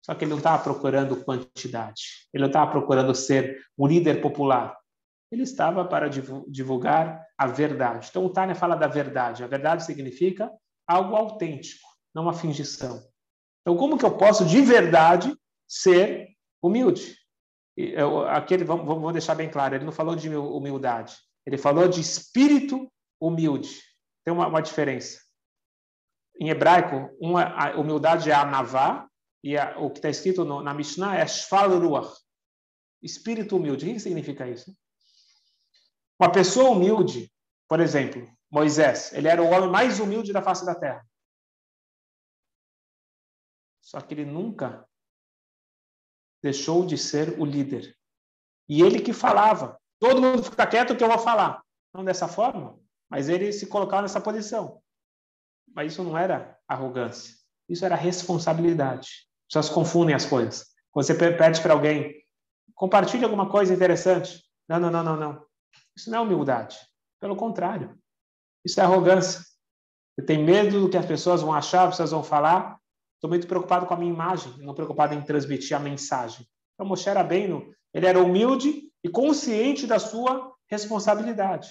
Só 0.03 0.15
que 0.15 0.24
ele 0.24 0.31
não 0.31 0.39
estava 0.39 0.63
procurando 0.63 1.24
quantidade. 1.24 2.27
Ele 2.34 2.41
não 2.41 2.50
estava 2.50 2.72
procurando 2.72 3.13
ser 3.13 3.63
um 3.77 3.86
líder 3.86 4.20
popular. 4.20 4.80
Ele 5.31 5.43
estava 5.43 5.85
para 5.85 6.09
divulgar 6.09 7.25
a 7.38 7.47
verdade. 7.47 8.07
Então, 8.09 8.25
o 8.25 8.29
Tânia 8.29 8.53
fala 8.53 8.75
da 8.75 8.88
verdade. 8.88 9.43
A 9.43 9.47
verdade 9.47 9.85
significa 9.85 10.51
algo 10.85 11.15
autêntico, 11.15 11.88
não 12.13 12.23
uma 12.23 12.33
fingição. 12.33 13.01
Então, 13.61 13.77
como 13.77 13.97
que 13.97 14.03
eu 14.03 14.17
posso, 14.17 14.45
de 14.45 14.61
verdade, 14.61 15.33
ser 15.67 16.27
humilde? 16.61 17.15
Eu, 17.77 18.27
aquele, 18.27 18.65
vamos, 18.65 18.85
vamos 18.85 19.13
deixar 19.13 19.35
bem 19.35 19.50
claro, 19.50 19.75
ele 19.75 19.85
não 19.85 19.91
falou 19.91 20.15
de 20.15 20.27
humildade. 20.35 21.15
Ele 21.45 21.57
falou 21.57 21.88
de 21.88 22.01
espírito 22.01 22.91
humilde. 23.19 23.81
Tem 24.25 24.33
uma, 24.33 24.47
uma 24.47 24.61
diferença. 24.61 25.19
Em 26.39 26.50
hebraico, 26.50 27.09
uma, 27.21 27.43
a 27.43 27.79
humildade 27.79 28.29
é 28.29 28.33
a 28.33 28.45
navá, 28.45 29.07
e 29.43 29.57
a, 29.57 29.77
o 29.79 29.89
que 29.89 30.00
está 30.00 30.09
escrito 30.09 30.43
no, 30.43 30.61
na 30.61 30.73
Mishnah 30.73 31.17
é 31.17 31.25
shfal 31.25 31.79
ruach. 31.79 32.11
Espírito 33.01 33.55
humilde. 33.55 33.89
O 33.89 33.93
que 33.93 34.00
significa 34.00 34.47
isso? 34.47 34.75
Uma 36.21 36.31
pessoa 36.31 36.69
humilde, 36.69 37.33
por 37.67 37.79
exemplo, 37.79 38.31
Moisés, 38.47 39.11
ele 39.11 39.27
era 39.27 39.41
o 39.41 39.49
homem 39.49 39.71
mais 39.71 39.99
humilde 39.99 40.31
da 40.31 40.39
face 40.39 40.63
da 40.63 40.75
terra. 40.75 41.03
Só 43.81 43.99
que 43.99 44.13
ele 44.13 44.25
nunca 44.25 44.87
deixou 46.39 46.85
de 46.85 46.95
ser 46.95 47.39
o 47.39 47.43
líder. 47.43 47.97
E 48.69 48.83
ele 48.83 49.01
que 49.01 49.13
falava. 49.13 49.81
Todo 49.97 50.21
mundo 50.21 50.43
fica 50.43 50.67
quieto 50.67 50.95
que 50.95 51.03
eu 51.03 51.07
vou 51.07 51.17
falar. 51.17 51.63
Não 51.91 52.05
dessa 52.05 52.27
forma, 52.27 52.79
mas 53.09 53.27
ele 53.27 53.51
se 53.51 53.65
colocava 53.65 54.03
nessa 54.03 54.21
posição. 54.21 54.79
Mas 55.73 55.93
isso 55.93 56.03
não 56.03 56.15
era 56.15 56.55
arrogância. 56.67 57.35
Isso 57.67 57.83
era 57.83 57.95
responsabilidade. 57.95 59.07
As 59.47 59.53
pessoas 59.55 59.69
confundem 59.69 60.13
as 60.13 60.27
coisas. 60.27 60.67
Você 60.93 61.15
pede 61.15 61.59
para 61.63 61.73
alguém, 61.73 62.23
compartilhe 62.75 63.23
alguma 63.23 63.49
coisa 63.49 63.73
interessante. 63.73 64.47
Não, 64.69 64.79
não, 64.79 64.91
não, 64.91 65.03
não, 65.03 65.17
não. 65.17 65.50
Isso 65.95 66.10
não 66.10 66.19
é 66.19 66.21
humildade. 66.21 66.77
Pelo 67.19 67.36
contrário. 67.36 67.98
Isso 68.65 68.79
é 68.79 68.83
arrogância. 68.83 69.41
Você 70.15 70.25
tem 70.25 70.43
medo 70.43 70.81
do 70.81 70.89
que 70.89 70.98
as 70.98 71.05
pessoas 71.05 71.41
vão 71.41 71.53
achar, 71.53 71.83
as 71.83 71.91
pessoas 71.91 72.12
vão 72.12 72.24
falar. 72.24 72.79
Estou 73.15 73.29
muito 73.29 73.48
preocupado 73.48 73.86
com 73.86 73.93
a 73.93 73.98
minha 73.98 74.12
imagem, 74.12 74.57
não 74.60 74.74
preocupado 74.74 75.13
em 75.13 75.21
transmitir 75.21 75.75
a 75.75 75.79
mensagem. 75.79 76.48
Então, 76.74 76.86
Moshe 76.86 77.07
era 77.07 77.24
bem, 77.24 77.74
ele 77.93 78.05
era 78.05 78.19
humilde 78.19 78.91
e 79.03 79.10
consciente 79.10 79.86
da 79.86 80.00
sua 80.00 80.55
responsabilidade. 80.67 81.69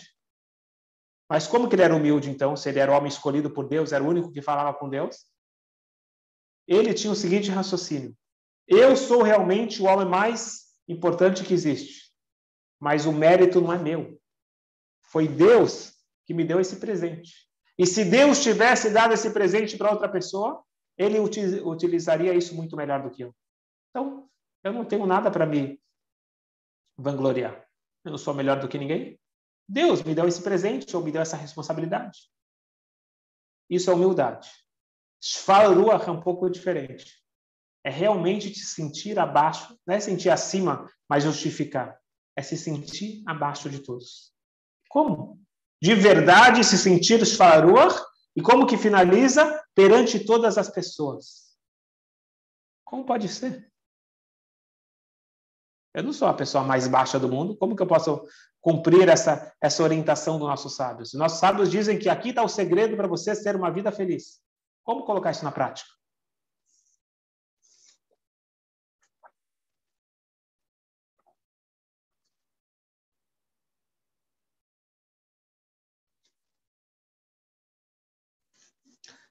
Mas 1.28 1.46
como 1.46 1.68
que 1.68 1.74
ele 1.74 1.82
era 1.82 1.94
humilde, 1.94 2.30
então? 2.30 2.56
Se 2.56 2.68
ele 2.68 2.80
era 2.80 2.92
o 2.92 2.94
homem 2.94 3.08
escolhido 3.08 3.50
por 3.50 3.68
Deus, 3.68 3.92
era 3.92 4.02
o 4.02 4.08
único 4.08 4.30
que 4.32 4.42
falava 4.42 4.76
com 4.76 4.88
Deus? 4.88 5.26
Ele 6.66 6.94
tinha 6.94 7.12
o 7.12 7.16
seguinte 7.16 7.50
raciocínio: 7.50 8.16
eu 8.66 8.96
sou 8.96 9.22
realmente 9.22 9.82
o 9.82 9.86
homem 9.86 10.06
mais 10.06 10.66
importante 10.86 11.42
que 11.42 11.52
existe, 11.52 12.09
mas 12.80 13.04
o 13.04 13.12
mérito 13.12 13.60
não 13.60 13.72
é 13.72 13.78
meu. 13.78 14.18
Foi 15.02 15.28
Deus 15.28 15.94
que 16.24 16.32
me 16.32 16.44
deu 16.44 16.58
esse 16.58 16.76
presente. 16.76 17.48
E 17.78 17.86
se 17.86 18.04
Deus 18.04 18.42
tivesse 18.42 18.90
dado 18.90 19.14
esse 19.14 19.30
presente 19.30 19.76
para 19.76 19.90
outra 19.90 20.08
pessoa, 20.08 20.64
ele 20.96 21.18
utilizaria 21.18 22.34
isso 22.34 22.54
muito 22.54 22.76
melhor 22.76 23.02
do 23.02 23.10
que 23.10 23.22
eu. 23.22 23.34
Então, 23.90 24.28
eu 24.62 24.72
não 24.72 24.84
tenho 24.84 25.06
nada 25.06 25.30
para 25.30 25.46
me 25.46 25.80
vangloriar. 26.96 27.66
Eu 28.04 28.12
não 28.12 28.18
sou 28.18 28.34
melhor 28.34 28.60
do 28.60 28.68
que 28.68 28.78
ninguém. 28.78 29.18
Deus 29.68 30.02
me 30.02 30.14
deu 30.14 30.26
esse 30.26 30.42
presente 30.42 30.96
ou 30.96 31.02
me 31.02 31.12
deu 31.12 31.22
essa 31.22 31.36
responsabilidade. 31.36 32.30
Isso 33.68 33.90
é 33.90 33.94
humildade. 33.94 34.50
Shvalruach 35.22 36.08
é 36.08 36.10
um 36.10 36.20
pouco 36.20 36.48
diferente. 36.48 37.20
É 37.84 37.90
realmente 37.90 38.50
te 38.50 38.60
sentir 38.60 39.18
abaixo, 39.18 39.78
não 39.86 39.94
é 39.94 40.00
sentir 40.00 40.30
acima, 40.30 40.90
mas 41.08 41.24
justificar. 41.24 41.99
É 42.40 42.42
se 42.42 42.56
sentir 42.56 43.22
abaixo 43.26 43.68
de 43.68 43.80
todos. 43.80 44.32
Como? 44.88 45.38
De 45.78 45.94
verdade 45.94 46.64
se 46.64 46.78
sentir 46.78 47.22
Shvalruach 47.26 47.94
e 48.34 48.40
como 48.40 48.66
que 48.66 48.78
finaliza? 48.78 49.62
Perante 49.74 50.24
todas 50.24 50.56
as 50.56 50.70
pessoas. 50.70 51.54
Como 52.82 53.04
pode 53.04 53.28
ser? 53.28 53.70
Eu 55.92 56.02
não 56.02 56.14
sou 56.14 56.28
a 56.28 56.32
pessoa 56.32 56.64
mais 56.64 56.88
baixa 56.88 57.18
do 57.20 57.28
mundo. 57.28 57.54
Como 57.58 57.76
que 57.76 57.82
eu 57.82 57.86
posso 57.86 58.26
cumprir 58.58 59.06
essa, 59.10 59.54
essa 59.60 59.82
orientação 59.82 60.38
dos 60.38 60.48
nossos 60.48 60.74
sábios? 60.74 61.12
Os 61.12 61.18
nossos 61.18 61.40
sábios 61.40 61.70
dizem 61.70 61.98
que 61.98 62.08
aqui 62.08 62.30
está 62.30 62.42
o 62.42 62.48
segredo 62.48 62.96
para 62.96 63.06
você 63.06 63.38
ter 63.42 63.54
uma 63.54 63.70
vida 63.70 63.92
feliz. 63.92 64.40
Como 64.82 65.04
colocar 65.04 65.30
isso 65.30 65.44
na 65.44 65.52
prática? 65.52 65.90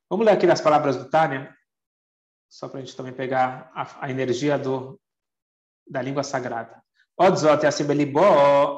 Vamos 0.09 0.25
ler 0.25 0.31
aqui 0.31 0.47
nas 0.47 0.59
palavras 0.59 0.97
do 0.97 1.07
Tânia, 1.07 1.55
só 2.49 2.67
para 2.67 2.79
a 2.79 2.83
gente 2.83 2.95
também 2.95 3.13
pegar 3.13 3.71
a, 3.75 4.05
a 4.05 4.09
energia 4.09 4.57
do, 4.57 4.99
da 5.87 6.01
língua 6.01 6.23
sagrada. 6.23 6.81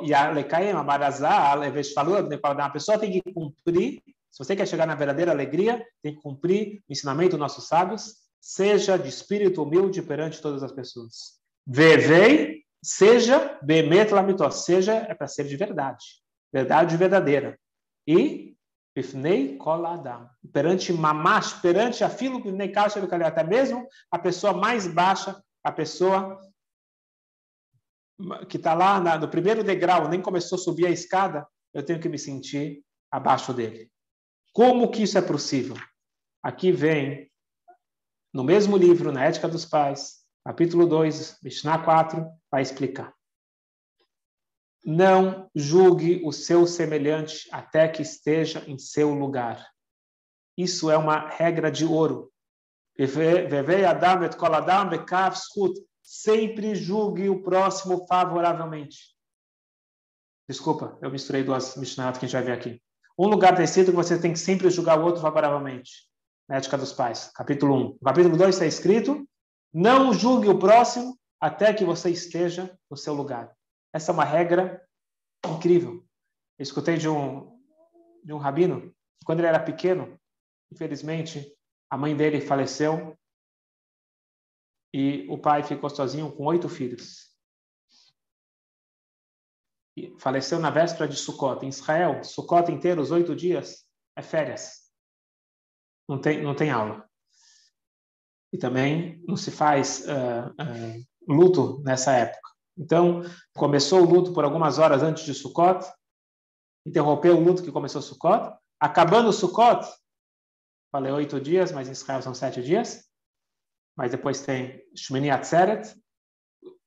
Yalekaim, 0.04 0.72
Amarazal, 0.72 1.64
Eveshfalu, 1.64 2.28
uma 2.44 2.70
pessoa 2.70 3.00
tem 3.00 3.12
que 3.12 3.34
cumprir, 3.34 4.02
se 4.30 4.44
você 4.44 4.58
quer 4.58 4.68
chegar 4.68 4.86
na 4.86 4.96
verdadeira 4.96 5.32
alegria, 5.32 5.86
tem 6.02 6.16
que 6.16 6.22
cumprir 6.22 6.84
o 6.90 6.92
ensinamento 6.92 7.32
dos 7.32 7.40
nossos 7.40 7.66
sábios, 7.66 8.16
seja 8.42 8.98
de 8.98 9.08
espírito 9.08 9.64
humilde 9.64 10.02
perante 10.02 10.42
todas 10.42 10.64
as 10.64 10.72
pessoas. 10.74 11.40
Vevei, 11.66 12.64
seja 12.84 13.58
Bemet 13.62 14.10
seja 14.52 14.96
é 14.96 15.14
para 15.14 15.28
ser 15.28 15.46
de 15.46 15.56
verdade, 15.56 16.04
verdade 16.52 16.98
verdadeira. 16.98 17.58
E 18.06 18.58
Bifnei 18.94 19.58
Koladam, 19.58 20.30
perante 20.52 20.92
Mamash, 20.92 21.54
perante 21.62 22.04
a 22.04 22.10
filo 22.10 22.42
Bifnei 22.42 22.52
até 23.26 23.44
mesmo 23.44 23.88
a 24.12 24.20
pessoa 24.20 24.54
mais 24.54 24.86
baixa, 24.86 25.42
a 25.64 25.72
pessoa 25.72 26.40
que 28.50 28.58
está 28.58 28.74
lá 28.74 29.00
na, 29.00 29.18
no 29.18 29.30
primeiro 29.30 29.64
degrau, 29.64 30.08
nem 30.08 30.22
começou 30.22 30.58
a 30.58 30.62
subir 30.62 30.86
a 30.86 30.92
escada, 30.92 31.48
eu 31.74 31.84
tenho 31.84 32.00
que 32.00 32.10
me 32.10 32.20
sentir 32.20 32.84
abaixo 33.10 33.54
dele. 33.54 33.90
Como 34.54 34.92
que 34.92 35.04
isso 35.04 35.18
é 35.18 35.22
possível? 35.22 35.78
Aqui 36.44 36.72
vem, 36.72 37.32
no 38.34 38.44
mesmo 38.44 38.76
livro, 38.76 39.12
na 39.12 39.24
Ética 39.26 39.48
dos 39.48 39.66
Pais, 39.66 40.26
capítulo 40.46 40.86
2, 40.86 41.40
Mishnah 41.42 41.84
4, 41.84 42.28
vai 42.52 42.62
explicar. 42.62 43.14
Não 44.84 45.50
julgue 45.54 46.22
o 46.26 46.32
seu 46.32 46.66
semelhante 46.66 47.48
até 47.52 47.88
que 47.88 48.02
esteja 48.02 48.64
em 48.68 48.78
seu 48.78 49.14
lugar. 49.14 49.70
Isso 50.58 50.90
é 50.90 50.98
uma 50.98 51.30
regra 51.30 51.72
de 51.72 51.86
ouro. 51.86 52.32
Sempre 56.02 56.76
julgue 56.76 57.30
o 57.30 57.42
próximo 57.42 58.06
favoravelmente. 58.08 59.16
Desculpa, 60.48 60.98
eu 61.02 61.10
misturei 61.10 61.44
duas 61.44 61.78
Mishnayot 61.78 62.20
que 62.20 62.26
a 62.26 62.28
gente 62.28 62.34
vai 62.34 62.44
ver 62.44 62.52
aqui. 62.52 62.82
Um 63.18 63.28
lugar 63.28 63.60
escrito 63.62 63.92
que 63.92 63.96
você 63.96 64.20
tem 64.20 64.34
que 64.34 64.40
sempre 64.40 64.70
julgar 64.70 65.00
o 65.00 65.04
outro 65.04 65.22
favoravelmente. 65.22 66.10
Na 66.50 66.58
ética 66.58 66.78
dos 66.78 66.92
pais, 66.92 67.32
capítulo 67.34 67.76
1. 67.76 67.80
No 67.80 68.00
capítulo 68.00 68.36
2 68.36 68.56
está 68.56 68.66
escrito: 68.66 69.26
não 69.74 70.14
julgue 70.14 70.50
o 70.50 70.60
próximo 70.60 71.18
até 71.40 71.74
que 71.74 71.86
você 71.86 72.10
esteja 72.10 72.78
no 72.90 72.98
seu 72.98 73.14
lugar. 73.14 73.56
Essa 73.94 74.12
é 74.12 74.14
uma 74.14 74.26
regra 74.26 74.88
incrível. 75.46 76.06
Eu 76.58 76.64
escutei 76.64 76.98
de 76.98 77.10
um, 77.10 77.60
de 78.24 78.34
um 78.34 78.38
rabino, 78.38 78.96
quando 79.26 79.40
ele 79.40 79.48
era 79.48 79.60
pequeno, 79.60 80.20
infelizmente, 80.72 81.56
a 81.90 81.98
mãe 81.98 82.16
dele 82.16 82.40
faleceu 82.40 83.18
e 84.94 85.28
o 85.30 85.38
pai 85.38 85.64
ficou 85.64 85.90
sozinho 85.90 86.32
com 86.36 86.46
oito 86.46 86.68
filhos. 86.70 87.32
E 89.98 90.18
faleceu 90.20 90.60
na 90.60 90.70
véspera 90.70 91.08
de 91.08 91.16
Sukkot. 91.16 91.66
Em 91.66 91.70
Israel, 91.70 92.24
Sukkot 92.24 92.72
inteiro, 92.72 93.02
os 93.02 93.12
oito 93.12 93.36
dias, 93.36 93.86
é 94.16 94.22
férias. 94.22 94.90
Não 96.08 96.20
tem, 96.20 96.42
não 96.42 96.56
tem 96.56 96.70
aula. 96.70 97.10
E 98.54 98.58
também 98.58 99.22
não 99.26 99.38
se 99.38 99.52
faz 99.52 100.06
uh, 100.06 100.50
uh, 100.52 101.34
luto 101.34 101.82
nessa 101.84 102.14
época. 102.14 102.51
Então, 102.78 103.22
começou 103.54 104.02
o 104.02 104.10
luto 104.10 104.34
por 104.34 104.44
algumas 104.44 104.80
horas 104.80 105.04
antes 105.04 105.24
de 105.24 105.34
Sukkot, 105.34 105.86
interrompeu 106.86 107.38
o 107.38 107.44
luto 107.44 107.64
que 107.64 107.72
começou 107.72 108.02
Sukkot, 108.02 108.58
acabando 108.80 109.30
o 109.30 109.34
Sukkot, 109.34 109.86
falei 110.92 111.12
oito 111.12 111.40
dias, 111.40 111.72
mas 111.72 111.88
em 111.88 111.92
Israel 111.92 112.22
são 112.22 112.34
sete 112.34 112.62
dias, 112.62 113.08
mas 113.96 114.12
depois 114.12 114.42
tem 114.42 114.84
Shmini 114.96 115.30
Atzeret, 115.30 115.96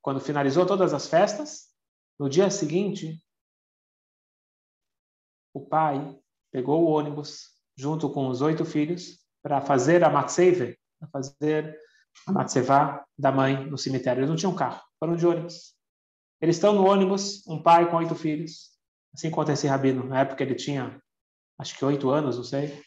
quando 0.02 0.20
finalizou 0.20 0.66
todas 0.66 0.92
as 0.92 1.08
festas, 1.08 1.68
no 2.18 2.28
dia 2.28 2.50
seguinte, 2.50 3.24
o 5.54 5.60
pai 5.64 6.18
pegou 6.50 6.82
o 6.82 6.90
ônibus 6.90 7.50
junto 7.76 8.10
com 8.10 8.28
os 8.28 8.40
oito 8.40 8.64
filhos 8.64 9.18
para 9.42 9.60
fazer 9.60 10.04
a 10.04 10.10
matzeve, 10.10 10.78
para 10.98 11.08
fazer 11.08 11.80
a 12.26 12.32
matzevá 12.32 13.04
da 13.18 13.32
mãe 13.32 13.64
no 13.68 13.78
cemitério. 13.78 14.20
Eles 14.20 14.30
não 14.30 14.36
tinham 14.36 14.54
carro, 14.54 14.82
foram 15.04 15.16
de 15.16 15.26
ônibus. 15.26 15.74
Eles 16.40 16.56
estão 16.56 16.72
no 16.72 16.86
ônibus, 16.86 17.46
um 17.46 17.62
pai 17.62 17.90
com 17.90 17.96
oito 17.96 18.14
filhos, 18.14 18.70
assim 19.12 19.30
conta 19.30 19.52
esse 19.52 19.66
rabino. 19.66 20.04
Na 20.04 20.20
época 20.20 20.42
ele 20.42 20.54
tinha, 20.54 21.00
acho 21.58 21.76
que 21.76 21.84
oito 21.84 22.08
anos, 22.10 22.36
não 22.36 22.44
sei. 22.44 22.82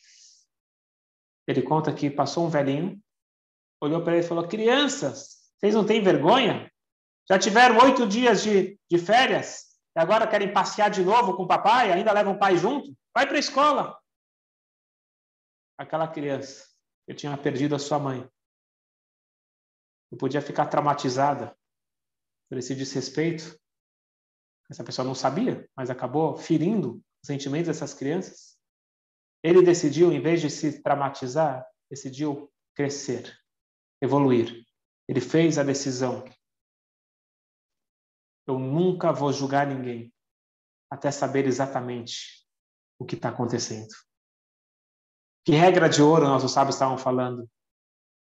Ele 1.47 1.61
conta 1.61 1.93
que 1.93 2.09
passou 2.09 2.45
um 2.45 2.49
velhinho, 2.49 2.99
olhou 3.81 4.03
para 4.03 4.13
ele 4.15 4.25
e 4.25 4.27
falou: 4.27 4.47
Crianças, 4.47 5.51
vocês 5.57 5.75
não 5.75 5.85
têm 5.85 6.01
vergonha? 6.01 6.71
Já 7.29 7.37
tiveram 7.37 7.77
oito 7.83 8.07
dias 8.07 8.41
de, 8.41 8.79
de 8.89 8.97
férias 8.97 9.65
e 9.95 9.99
agora 9.99 10.27
querem 10.27 10.51
passear 10.51 10.89
de 10.89 11.03
novo 11.03 11.35
com 11.35 11.43
o 11.43 11.47
papai? 11.47 11.91
Ainda 11.91 12.11
levam 12.11 12.33
o 12.33 12.39
pai 12.39 12.57
junto? 12.57 12.95
Vai 13.13 13.27
para 13.27 13.35
a 13.35 13.39
escola. 13.39 13.97
Aquela 15.77 16.07
criança, 16.07 16.65
ele 17.07 17.17
tinha 17.17 17.37
perdido 17.37 17.75
a 17.75 17.79
sua 17.79 17.99
mãe. 17.99 18.27
Não 20.11 20.17
podia 20.17 20.41
ficar 20.41 20.65
traumatizada 20.65 21.55
por 22.49 22.57
esse 22.57 22.75
desrespeito. 22.75 23.59
Essa 24.69 24.83
pessoa 24.83 25.05
não 25.05 25.15
sabia, 25.15 25.69
mas 25.75 25.89
acabou 25.89 26.37
ferindo 26.37 26.95
os 27.21 27.27
sentimentos 27.27 27.67
dessas 27.67 27.93
crianças. 27.93 28.57
Ele 29.43 29.61
decidiu, 29.61 30.11
em 30.11 30.21
vez 30.21 30.41
de 30.41 30.49
se 30.49 30.81
traumatizar, 30.81 31.65
decidiu 31.89 32.51
crescer, 32.75 33.37
evoluir. 34.01 34.65
Ele 35.07 35.21
fez 35.21 35.57
a 35.57 35.63
decisão. 35.63 36.25
Eu 38.45 38.59
nunca 38.59 39.11
vou 39.11 39.31
julgar 39.31 39.67
ninguém 39.67 40.13
até 40.89 41.11
saber 41.11 41.45
exatamente 41.45 42.45
o 42.99 43.05
que 43.05 43.15
está 43.15 43.29
acontecendo. 43.29 43.93
Que 45.45 45.53
regra 45.53 45.87
de 45.87 46.01
ouro 46.01 46.25
nossos 46.25 46.51
sábios 46.51 46.75
estavam 46.75 46.97
falando? 46.97 47.49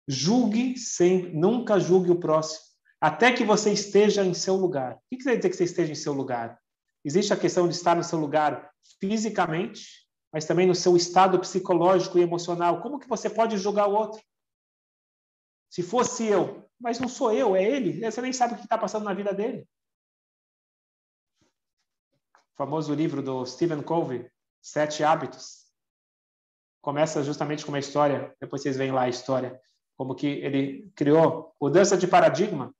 Julgue 0.07 0.77
sempre, 0.77 1.33
nunca 1.33 1.79
julgue 1.79 2.11
o 2.11 2.19
próximo, 2.19 2.63
até 3.05 3.31
que 3.31 3.43
você 3.43 3.71
esteja 3.71 4.25
em 4.25 4.33
seu 4.33 4.55
lugar. 4.55 4.95
O 4.95 4.99
que 5.11 5.17
quer 5.17 5.35
dizer 5.35 5.49
que 5.51 5.55
você 5.55 5.65
esteja 5.65 5.91
em 5.91 5.95
seu 5.95 6.11
lugar? 6.11 6.59
Existe 7.03 7.31
a 7.31 7.37
questão 7.37 7.67
de 7.67 7.75
estar 7.75 7.95
no 7.95 8.03
seu 8.03 8.17
lugar 8.17 8.73
fisicamente, 8.99 10.07
mas 10.33 10.45
também 10.45 10.65
no 10.65 10.73
seu 10.73 10.97
estado 10.97 11.39
psicológico 11.39 12.17
e 12.17 12.23
emocional. 12.23 12.81
Como 12.81 12.97
que 12.97 13.07
você 13.07 13.29
pode 13.29 13.59
julgar 13.59 13.87
o 13.87 13.93
outro? 13.93 14.19
Se 15.69 15.83
fosse 15.83 16.25
eu, 16.25 16.67
mas 16.79 16.99
não 16.99 17.07
sou 17.07 17.31
eu, 17.31 17.55
é 17.55 17.63
ele. 17.63 18.03
Você 18.03 18.19
nem 18.21 18.33
sabe 18.33 18.55
o 18.55 18.57
que 18.57 18.63
está 18.63 18.75
passando 18.75 19.05
na 19.05 19.13
vida 19.13 19.31
dele. 19.35 19.67
O 22.53 22.57
famoso 22.57 22.91
livro 22.91 23.21
do 23.21 23.45
Stephen 23.45 23.83
Covey, 23.83 24.27
Sete 24.63 25.03
Hábitos, 25.03 25.67
começa 26.81 27.21
justamente 27.21 27.63
com 27.63 27.71
uma 27.71 27.77
história. 27.77 28.35
Depois 28.41 28.63
vocês 28.63 28.77
veem 28.77 28.91
lá 28.91 29.03
a 29.03 29.09
história 29.09 29.61
como 29.95 30.15
que 30.15 30.25
ele 30.25 30.91
criou 30.95 31.55
mudança 31.61 31.95
de 31.95 32.07
paradigma, 32.07 32.73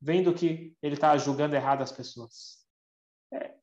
vendo 0.00 0.34
que 0.34 0.76
ele 0.82 0.94
está 0.94 1.16
julgando 1.16 1.54
errado 1.54 1.82
as 1.82 1.92
pessoas. 1.92 2.58
É. 3.32 3.54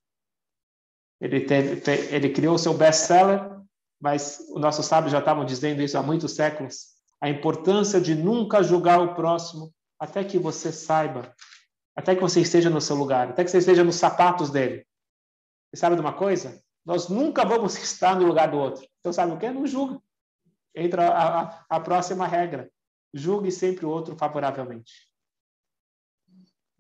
Ele, 1.22 1.42
teve, 1.42 2.16
ele 2.16 2.30
criou 2.30 2.56
o 2.56 2.60
seu 2.60 2.74
best-seller, 2.74 3.62
mas 4.02 4.40
os 4.50 4.62
nossos 4.62 4.86
sábios 4.86 5.12
já 5.12 5.20
estavam 5.20 5.46
dizendo 5.46 5.82
isso 5.82 5.98
há 5.98 6.04
muitos 6.04 6.34
séculos, 6.34 6.94
a 7.22 7.30
importância 7.30 8.02
de 8.02 8.14
nunca 8.14 8.62
julgar 8.62 9.00
o 9.00 9.16
próximo 9.16 9.74
até 9.98 10.24
que 10.24 10.38
você 10.38 10.72
saiba, 10.72 11.34
até 11.96 12.14
que 12.14 12.22
você 12.22 12.42
esteja 12.42 12.70
no 12.70 12.82
seu 12.82 12.96
lugar, 12.96 13.30
até 13.30 13.44
que 13.44 13.50
você 13.50 13.60
esteja 13.60 13.84
nos 13.84 13.96
sapatos 13.96 14.50
dele. 14.50 14.86
Você 15.72 15.80
sabe 15.80 15.96
de 15.96 16.02
uma 16.02 16.14
coisa? 16.14 16.62
Nós 16.86 17.08
nunca 17.08 17.46
vamos 17.46 17.78
estar 17.82 18.16
no 18.16 18.28
lugar 18.28 18.52
do 18.52 18.58
outro. 18.58 18.86
Então, 19.00 19.14
sabe 19.14 19.32
o 19.32 19.38
que? 19.38 19.50
Não 19.50 19.66
julga. 19.66 20.02
Entra 20.76 21.08
a, 21.08 21.42
a, 21.42 21.66
a 21.70 21.80
próxima 21.80 22.28
regra 22.28 22.70
julgue 23.14 23.52
sempre 23.52 23.86
o 23.86 23.90
outro 23.90 24.18
favoravelmente. 24.18 25.08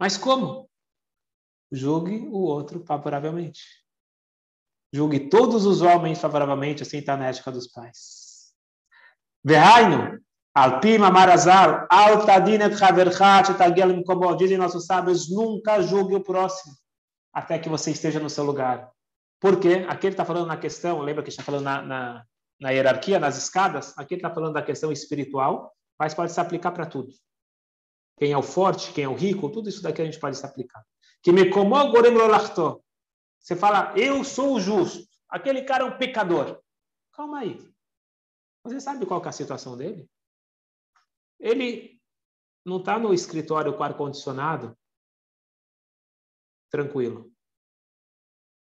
Mas 0.04 0.18
como? 0.18 0.70
Julgue 1.72 2.28
o 2.28 2.39
outro 2.39 2.84
favoravelmente. 2.86 3.62
Julgue 4.92 5.30
todos 5.30 5.66
os 5.66 5.82
homens 5.82 6.20
favoravelmente, 6.20 6.84
assim 6.84 6.98
está 6.98 7.16
na 7.16 7.28
ética 7.28 7.50
dos 7.50 7.68
pais. 7.68 8.54
Verraino, 9.42 10.20
alpima 10.54 11.10
marazal, 11.10 11.88
altadinet 11.89 12.76
haverchat 12.84 13.58
tagelim 13.58 14.04
como 14.04 14.36
dizem 14.36 14.58
nossos 14.58 14.86
sábios, 14.86 15.32
nunca 15.32 15.82
julgue 15.82 16.16
o 16.16 16.22
próximo, 16.22 16.76
até 17.32 17.58
que 17.58 17.70
você 17.70 17.92
esteja 17.92 18.20
no 18.20 18.30
seu 18.30 18.44
lugar. 18.44 18.92
Por 19.39 19.58
quê? 19.58 19.86
Aqui 19.88 20.08
ele 20.08 20.16
está 20.16 20.26
falando 20.26 20.48
na 20.48 20.58
questão, 20.58 21.00
lembra 21.00 21.24
que 21.24 21.30
está 21.30 21.44
falando 21.44 21.63
na, 21.63 21.82
na, 21.82 22.26
na 22.60 22.72
hierarquia, 22.72 23.22
nas 23.22 23.38
escadas? 23.38 23.98
Aqui 23.98 24.16
ele 24.16 24.20
está 24.20 24.36
falando 24.36 24.56
da 24.56 24.62
questão 24.62 24.92
espiritual, 24.92 25.74
mas 25.98 26.13
pode 26.13 26.34
se 26.34 26.42
aplicar 26.42 26.74
para 26.74 26.86
tudo. 26.86 27.13
Quem 28.17 28.32
é 28.32 28.38
o 28.38 28.43
forte, 28.43 28.93
quem 28.93 29.06
é 29.06 29.10
o 29.10 29.15
rico, 29.15 29.49
tudo 29.49 29.69
isso 29.69 29.82
daqui 29.82 30.02
a 30.02 30.06
gente 30.06 30.19
pode 30.19 30.38
se 30.38 30.45
aplicar. 30.45 30.84
Que 31.21 31.32
me 31.32 31.49
Você 33.39 33.56
fala, 33.56 33.97
eu 33.97 34.23
sou 34.23 34.56
o 34.56 34.60
justo. 34.60 35.08
Aquele 35.28 35.63
cara 35.63 35.84
é 35.84 35.88
um 35.88 35.97
pecador. 35.97 36.62
Calma 37.12 37.39
aí. 37.39 37.58
Você 38.63 38.80
sabe 38.80 39.06
qual 39.06 39.23
é 39.23 39.28
a 39.28 39.32
situação 39.32 39.76
dele? 39.76 40.10
Ele 41.39 41.99
não 42.65 42.78
está 42.78 42.97
no 42.97 43.13
escritório 43.13 43.76
com 43.76 43.84
ar-condicionado, 43.84 44.78
tranquilo. 46.69 47.32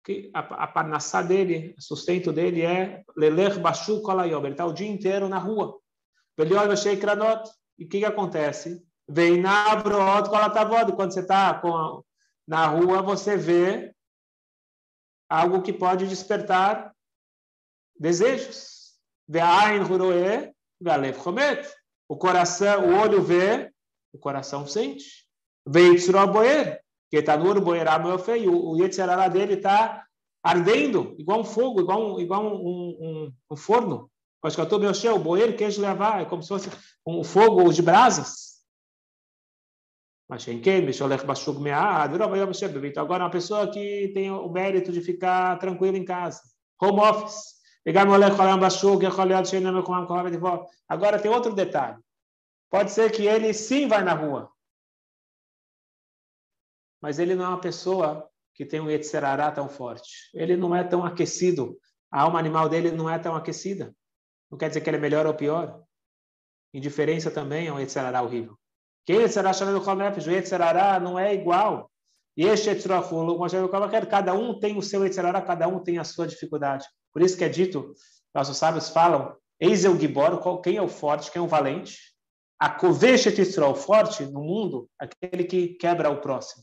Que 0.02 0.30
a, 0.32 0.38
a 0.38 0.66
parnassá 0.66 1.20
dele, 1.20 1.74
o 1.76 1.82
sustento 1.82 2.32
dele 2.32 2.62
é 2.62 3.04
leler 3.14 3.58
bashu 3.60 4.00
kolayob. 4.00 4.46
Ele 4.46 4.54
está 4.54 4.64
o 4.64 4.72
dia 4.72 4.88
inteiro 4.88 5.28
na 5.28 5.38
rua. 5.38 5.78
E 6.38 7.84
o 7.84 7.88
que, 7.88 7.98
que 7.98 8.04
acontece? 8.04 8.82
Vem 9.12 9.40
na 9.40 9.74
brot 9.74 10.28
kolatavod. 10.30 10.92
Quando 10.92 11.12
você 11.12 11.18
está 11.18 11.60
na 12.46 12.66
rua, 12.66 13.02
você 13.02 13.36
vê 13.36 13.92
algo 15.28 15.62
que 15.62 15.72
pode 15.72 16.06
despertar 16.06 16.94
desejos. 17.98 18.92
Ve'ain 19.28 19.80
huroe, 19.82 20.52
ve'alev 20.80 21.20
chomet. 21.20 21.68
O 22.08 22.16
coração, 22.16 22.88
o 22.88 23.00
olho 23.00 23.20
vê, 23.20 23.72
o 24.12 24.18
coração 24.18 24.64
sente. 24.64 25.26
Veitzro 25.66 26.24
boer, 26.28 26.80
que 27.10 27.16
está 27.16 27.36
no 27.36 27.60
boerá 27.60 27.98
meu 27.98 28.16
feio. 28.16 28.52
O 28.54 28.76
yetzerará 28.80 29.26
dele 29.26 29.54
está 29.54 30.06
ardendo, 30.40 31.16
igual 31.18 31.40
um 31.40 31.44
fogo, 31.44 31.80
igual 31.80 32.14
um, 32.14 32.20
igual 32.20 32.44
um, 32.44 32.96
um, 33.00 33.32
um 33.50 33.56
forno. 33.56 34.08
Mas 34.40 34.54
que 34.54 34.60
eu 34.60 34.64
estou 34.64 34.78
meu 34.78 34.94
o 35.14 35.18
boeiro 35.18 35.56
queijo 35.56 35.82
levar, 35.82 36.22
é 36.22 36.24
como 36.24 36.42
se 36.42 36.48
fosse 36.48 36.70
um 37.04 37.24
fogo 37.24 37.72
de 37.72 37.82
brasas. 37.82 38.49
Mas 40.30 40.46
então, 42.86 43.02
agora 43.02 43.24
uma 43.24 43.30
pessoa 43.30 43.68
que 43.68 44.12
tem 44.14 44.30
o 44.30 44.48
mérito 44.48 44.92
de 44.92 45.00
ficar 45.00 45.58
tranquilo 45.58 45.96
em 45.96 46.04
casa, 46.04 46.40
home 46.80 47.00
office, 47.00 47.58
Agora 50.88 51.18
tem 51.18 51.30
outro 51.32 51.52
detalhe. 51.52 51.98
Pode 52.70 52.92
ser 52.92 53.10
que 53.10 53.26
ele 53.26 53.52
sim 53.52 53.88
vai 53.88 54.04
na 54.04 54.14
rua, 54.14 54.48
mas 57.02 57.18
ele 57.18 57.34
não 57.34 57.46
é 57.46 57.48
uma 57.48 57.60
pessoa 57.60 58.30
que 58.54 58.64
tem 58.64 58.78
um 58.78 58.88
Yetzerará 58.88 59.50
tão 59.50 59.68
forte. 59.68 60.30
Ele 60.32 60.56
não 60.56 60.76
é 60.76 60.84
tão 60.84 61.04
aquecido 61.04 61.76
A 62.08 62.22
alma 62.22 62.38
animal 62.38 62.68
dele 62.68 62.92
não 62.92 63.10
é 63.10 63.18
tão 63.18 63.34
aquecida. 63.34 63.92
Não 64.48 64.56
quer 64.56 64.68
dizer 64.68 64.80
que 64.80 64.90
ele 64.90 64.98
é 64.98 65.00
melhor 65.00 65.26
ou 65.26 65.34
pior. 65.34 65.82
Indiferença 66.72 67.32
também 67.32 67.66
é 67.66 67.72
um 67.72 67.80
Yetzirará 67.80 68.22
horrível. 68.22 68.59
Que 69.10 69.16
Yetzirará 69.16 69.50
o 69.50 70.30
Yetzirará 70.30 71.00
não 71.00 71.18
é 71.18 71.34
igual. 71.34 71.90
Este 72.36 72.70
cada 74.08 74.34
um 74.34 74.56
tem 74.60 74.78
o 74.78 74.82
seu 74.82 75.02
Yetzirará, 75.02 75.42
cada 75.42 75.66
um 75.66 75.80
tem 75.80 75.98
a 75.98 76.04
sua 76.04 76.28
dificuldade. 76.28 76.86
Por 77.12 77.20
isso 77.20 77.36
que 77.36 77.42
é 77.42 77.48
dito, 77.48 77.92
nossos 78.32 78.56
sábios 78.56 78.88
falam, 78.88 79.36
eis 79.58 79.84
o 79.84 79.98
Gibor, 79.98 80.60
quem 80.62 80.76
é 80.76 80.82
o 80.82 80.86
forte, 80.86 81.28
quem 81.32 81.42
é 81.42 81.44
o 81.44 81.48
valente? 81.48 81.98
A 82.56 82.70
Koveshet 82.70 83.40
o 83.58 83.74
forte 83.74 84.24
no 84.26 84.42
mundo, 84.42 84.88
aquele 84.96 85.42
que 85.42 85.70
quebra 85.70 86.08
o 86.08 86.20
próximo. 86.20 86.62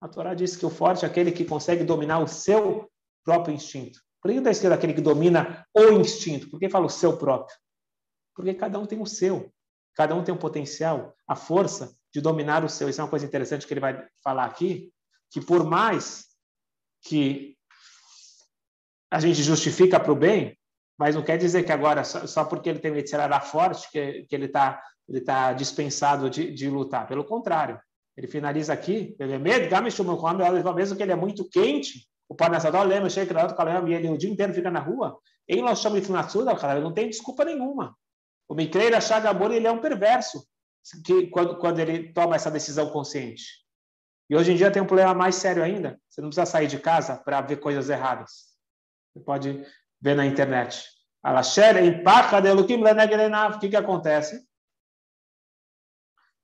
A 0.00 0.08
Torá 0.08 0.34
diz 0.34 0.56
que 0.56 0.66
o 0.66 0.70
forte 0.70 1.04
é 1.04 1.08
aquele 1.08 1.30
que 1.30 1.44
consegue 1.44 1.84
dominar 1.84 2.18
o 2.18 2.26
seu 2.26 2.90
próprio 3.24 3.54
instinto. 3.54 4.00
Por 4.20 4.32
que 4.32 4.38
está 4.38 4.50
escrito 4.50 4.72
aquele 4.72 4.92
que 4.92 5.00
domina 5.00 5.64
o 5.72 5.92
instinto? 5.92 6.50
Por 6.50 6.58
que 6.58 6.68
fala 6.68 6.86
o 6.86 6.90
seu 6.90 7.16
próprio? 7.16 7.56
Porque 8.34 8.54
cada 8.54 8.76
um 8.76 8.86
tem 8.86 9.00
o 9.00 9.06
seu. 9.06 9.52
Cada 9.96 10.14
um 10.14 10.22
tem 10.22 10.34
o 10.34 10.38
potencial, 10.38 11.16
a 11.26 11.34
força 11.34 11.96
de 12.12 12.20
dominar 12.20 12.64
o 12.64 12.68
seu. 12.68 12.88
Isso 12.88 13.00
é 13.00 13.04
uma 13.04 13.10
coisa 13.10 13.26
interessante 13.26 13.66
que 13.66 13.72
ele 13.72 13.80
vai 13.80 14.06
falar 14.22 14.44
aqui, 14.44 14.92
que 15.30 15.40
por 15.40 15.64
mais 15.64 16.26
que 17.02 17.56
a 19.10 19.18
gente 19.18 19.42
justifica 19.42 19.98
para 19.98 20.12
o 20.12 20.16
bem, 20.16 20.56
mas 20.98 21.14
não 21.14 21.22
quer 21.22 21.38
dizer 21.38 21.64
que 21.64 21.72
agora, 21.72 22.04
só, 22.04 22.44
porque 22.44 22.68
ele 22.68 22.78
tem 22.78 22.90
o 22.90 22.96
Yetzirará 22.96 23.40
forte, 23.40 23.90
que, 23.90 24.24
que 24.24 24.34
ele 24.34 24.46
está 24.46 24.82
ele 25.08 25.20
tá 25.20 25.52
dispensado 25.52 26.28
de, 26.28 26.52
de 26.52 26.68
lutar. 26.68 27.06
Pelo 27.06 27.24
contrário, 27.24 27.80
ele 28.16 28.26
finaliza 28.26 28.72
aqui, 28.72 29.14
mesmo 30.74 30.96
que 30.96 31.02
ele 31.02 31.12
é 31.12 31.16
muito 31.16 31.48
quente, 31.48 32.08
o 32.28 32.34
Parnassador 32.34 32.82
lembra, 32.84 33.08
chega 33.08 33.32
e 33.88 33.94
ele 33.94 34.08
o 34.08 34.18
dia 34.18 34.30
inteiro 34.30 34.52
fica 34.52 34.70
na 34.70 34.80
rua, 34.80 35.16
não 35.62 35.76
chama 35.76 36.00
de 36.00 36.06
ele 36.74 36.84
não 36.84 36.92
tem 36.92 37.08
desculpa 37.08 37.44
nenhuma. 37.44 37.96
O 38.48 38.54
Mikreira 38.54 39.00
Shagabor, 39.00 39.52
ele 39.52 39.66
é 39.66 39.72
um 39.72 39.80
perverso 39.80 40.46
que, 41.04 41.26
quando, 41.28 41.58
quando 41.58 41.78
ele 41.80 42.12
toma 42.12 42.36
essa 42.36 42.50
decisão 42.50 42.90
consciente. 42.90 43.44
E 44.28 44.36
hoje 44.36 44.52
em 44.52 44.56
dia 44.56 44.70
tem 44.70 44.82
um 44.82 44.86
problema 44.86 45.14
mais 45.14 45.36
sério 45.36 45.62
ainda. 45.62 46.00
Você 46.08 46.20
não 46.20 46.28
precisa 46.28 46.46
sair 46.46 46.66
de 46.66 46.78
casa 46.78 47.16
para 47.16 47.40
ver 47.40 47.56
coisas 47.56 47.88
erradas. 47.88 48.56
Você 49.12 49.20
pode 49.20 49.64
ver 50.00 50.14
na 50.14 50.26
internet. 50.26 50.88
O 53.56 53.58
que, 53.58 53.68
que 53.68 53.76
acontece? 53.76 54.46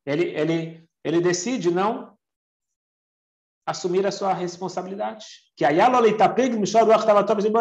Ele, 0.05 0.25
ele, 0.31 0.89
ele 1.05 1.21
decide 1.21 1.71
não 1.71 2.17
assumir 3.65 4.05
a 4.07 4.13
sua 4.13 4.33
responsabilidade. 4.33 5.27
Que 5.57 5.65
a 5.65 5.73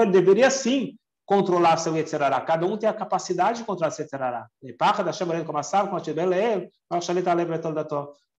ele 0.01 0.11
deveria 0.11 0.49
sim 0.49 0.97
controlar 1.25 1.77
seu 1.77 1.95
Yetzerará. 1.95 2.41
Cada 2.41 2.65
um 2.65 2.77
tem 2.77 2.89
a 2.89 2.93
capacidade 2.93 3.59
de 3.59 3.65
controlar 3.65 3.91
seu 3.91 4.03
Yetzerará. 4.03 4.47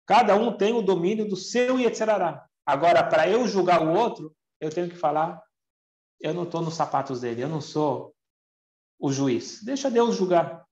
Cada 0.06 0.36
um 0.36 0.58
tem 0.58 0.74
o 0.74 0.82
domínio 0.82 1.28
do 1.28 1.36
seu 1.36 1.80
Yetzerará. 1.80 2.46
Agora, 2.66 3.04
para 3.04 3.30
eu 3.30 3.48
julgar 3.48 3.82
o 3.82 3.94
outro, 3.94 4.36
eu 4.60 4.70
tenho 4.70 4.90
que 4.90 4.96
falar, 4.96 5.42
eu 6.20 6.34
não 6.34 6.44
estou 6.44 6.62
nos 6.62 6.76
sapatos 6.76 7.22
dele, 7.22 7.42
eu 7.42 7.50
não 7.50 7.62
sou 7.62 8.14
o 9.00 9.12
juiz. 9.12 9.64
Deixa 9.64 9.90
Deus 9.90 10.16
julgar. 10.16 10.64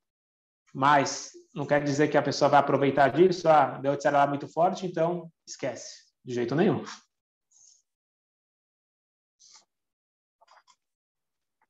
Mas 0.73 1.31
não 1.53 1.65
quer 1.65 1.83
dizer 1.83 2.09
que 2.09 2.17
a 2.17 2.21
pessoa 2.21 2.49
vai 2.49 2.59
aproveitar 2.59 3.09
disso, 3.09 3.49
ah, 3.49 3.79
deu 3.79 3.93
Yetzerará 3.93 4.27
muito 4.27 4.47
forte, 4.47 4.85
então 4.85 5.31
esquece. 5.47 6.09
De 6.23 6.33
jeito 6.33 6.53
nenhum. 6.53 6.83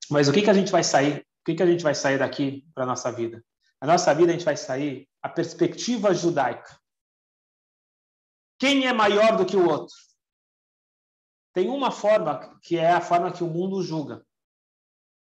Mas 0.10 0.28
o 0.28 0.34
que, 0.34 0.42
que 0.42 0.50
a 0.50 0.54
gente 0.54 0.72
vai 0.72 0.84
sair? 0.84 1.20
O 1.42 1.46
que, 1.46 1.56
que 1.56 1.64
a 1.64 1.66
gente 1.66 1.84
vai 1.84 1.96
sair 1.96 2.18
daqui 2.18 2.68
para 2.74 2.84
a 2.84 2.88
nossa 2.88 3.12
vida? 3.12 3.44
A 3.80 3.88
nossa 3.88 4.14
vida 4.14 4.32
a 4.32 4.34
gente 4.34 4.46
vai 4.46 4.58
sair 4.58 5.08
a 5.22 5.30
perspectiva 5.30 6.14
judaica. 6.14 6.80
Quem 8.58 8.88
é 8.88 8.94
maior 8.94 9.38
do 9.38 9.46
que 9.46 9.56
o 9.56 9.68
outro? 9.68 9.96
Tem 11.54 11.70
uma 11.70 11.92
forma 11.92 12.60
que 12.62 12.78
é 12.78 12.92
a 12.92 13.02
forma 13.02 13.32
que 13.32 13.44
o 13.44 13.48
mundo 13.48 13.82
julga. 13.82 14.26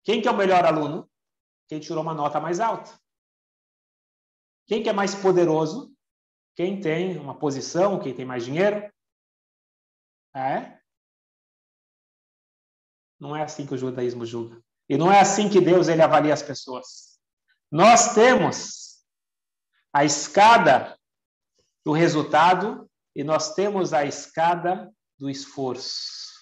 Quem 0.03 0.21
que 0.21 0.27
é 0.27 0.31
o 0.31 0.37
melhor 0.37 0.63
aluno? 0.63 1.09
Quem 1.67 1.79
tirou 1.79 2.03
uma 2.03 2.13
nota 2.13 2.39
mais 2.39 2.59
alta. 2.59 2.99
Quem 4.67 4.83
que 4.83 4.89
é 4.89 4.93
mais 4.93 5.15
poderoso? 5.15 5.95
Quem 6.55 6.79
tem 6.79 7.17
uma 7.17 7.37
posição, 7.37 7.99
quem 7.99 8.15
tem 8.15 8.25
mais 8.25 8.45
dinheiro. 8.45 8.91
É? 10.33 10.79
Não 13.19 13.35
é 13.35 13.43
assim 13.43 13.65
que 13.65 13.73
o 13.73 13.77
judaísmo 13.77 14.25
julga. 14.25 14.64
E 14.89 14.97
não 14.97 15.11
é 15.11 15.19
assim 15.19 15.49
que 15.49 15.59
Deus 15.59 15.87
ele 15.87 16.01
avalia 16.01 16.33
as 16.33 16.43
pessoas. 16.43 17.19
Nós 17.71 18.13
temos 18.13 19.03
a 19.93 20.05
escada 20.05 20.97
do 21.83 21.91
resultado 21.91 22.89
e 23.15 23.23
nós 23.23 23.53
temos 23.53 23.93
a 23.93 24.05
escada 24.05 24.91
do 25.17 25.29
esforço. 25.29 26.33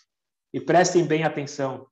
E 0.54 0.60
prestem 0.60 1.06
bem 1.06 1.24
atenção. 1.24 1.88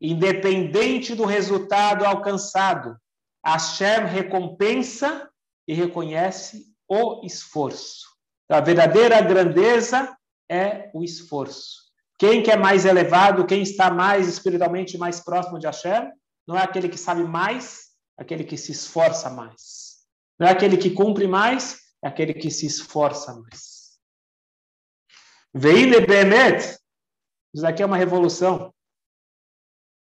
Independente 0.00 1.14
do 1.14 1.24
resultado 1.24 2.04
alcançado, 2.04 2.96
Hashem 3.44 4.06
recompensa 4.06 5.30
e 5.66 5.74
reconhece 5.74 6.66
o 6.88 7.24
esforço. 7.24 8.06
A 8.48 8.60
verdadeira 8.60 9.20
grandeza 9.20 10.16
é 10.50 10.90
o 10.92 11.02
esforço. 11.02 11.81
Quem 12.22 12.40
que 12.40 12.52
é 12.52 12.56
mais 12.56 12.84
elevado, 12.84 13.44
quem 13.44 13.62
está 13.62 13.90
mais 13.90 14.28
espiritualmente 14.28 14.96
mais 14.96 15.18
próximo 15.18 15.58
de 15.58 15.66
Hashem, 15.66 16.08
não 16.46 16.56
é 16.56 16.62
aquele 16.62 16.88
que 16.88 16.96
sabe 16.96 17.24
mais, 17.24 17.96
é 18.16 18.22
aquele 18.22 18.44
que 18.44 18.56
se 18.56 18.70
esforça 18.70 19.28
mais. 19.28 20.06
Não 20.38 20.46
é 20.46 20.52
aquele 20.52 20.76
que 20.76 20.90
cumpre 20.90 21.26
mais, 21.26 21.80
é 22.00 22.06
aquele 22.06 22.32
que 22.32 22.48
se 22.48 22.64
esforça 22.64 23.34
mais. 23.34 23.98
Veile 25.52 26.06
Bemet, 26.06 26.78
isso 27.52 27.66
aqui 27.66 27.82
é 27.82 27.86
uma 27.86 27.96
revolução. 27.96 28.72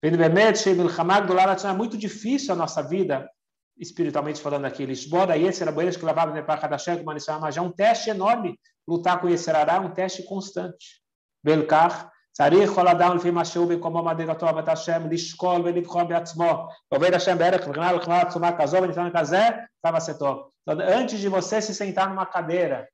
Veile 0.03 0.17
Bemet, 0.17 0.59
Shemil 0.59 0.89
Hamag 0.89 1.29
do 1.29 1.39
É 1.39 1.73
muito 1.73 1.97
difícil 1.97 2.53
a 2.53 2.57
nossa 2.57 2.83
vida, 2.83 3.31
espiritualmente 3.79 4.43
falando 4.43 4.65
aqui. 4.65 4.85
Lisboa, 4.85 5.37
Yetzer, 5.37 5.69
Aboeiras, 5.69 5.97
que 5.97 6.05
lavava 6.05 6.33
Nepachadashem, 6.33 7.05
mas 7.05 7.29
é 7.57 7.61
um 7.61 7.71
teste 7.71 8.11
enorme 8.11 8.59
lutar 8.89 9.21
com 9.21 9.29
Yetzerará 9.29 9.75
é 9.75 9.81
um 9.81 9.95
teste 9.95 10.25
constante. 10.25 11.07
ולכך 11.46 12.06
צריך 12.32 12.72
כל 12.76 12.88
אדם 12.88 13.18
לפי 13.18 13.32
מה 13.32 13.46
שהוא 13.46 13.70
במקומו 13.70 14.04
מדרגתו 14.04 14.48
עבודת 14.48 14.68
השם 14.68 15.10
לשקול 15.12 15.62
ולבחון 15.62 16.08
בעצמו. 16.08 16.68
עובד 16.88 17.14
השם 17.14 17.38
בערך 17.38 17.68
מבחינה 17.68 17.94
לחמה 17.94 18.22
עצומה 18.22 18.62
כזו 18.62 18.78
וניסיון 18.78 19.12
כזה, 19.18 19.50
estava 19.86 20.00
setor. 20.00 20.50
Então, 20.62 20.80
antes 20.80 21.20
de 21.20 21.28
você 21.28 21.62
se 21.62 21.76
sentar 21.76 22.10
numa 22.10 22.26
cadeira 22.26 22.90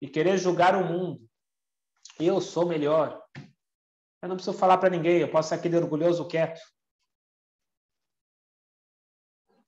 e 0.00 0.08
querer 0.08 0.36
julgar 0.36 0.74
o 0.74 0.84
mundo, 0.84 1.20
eu 2.20 2.40
sou 2.40 2.66
melhor. 2.66 3.22
Eu 4.22 4.28
não 4.28 4.36
preciso 4.36 4.58
falar 4.58 4.78
para 4.78 4.90
ninguém, 4.90 5.18
eu 5.20 5.30
posso 5.30 5.48
ser 5.48 5.54
aquele 5.54 5.76
orgulhoso 5.76 6.26
quieto. 6.26 6.60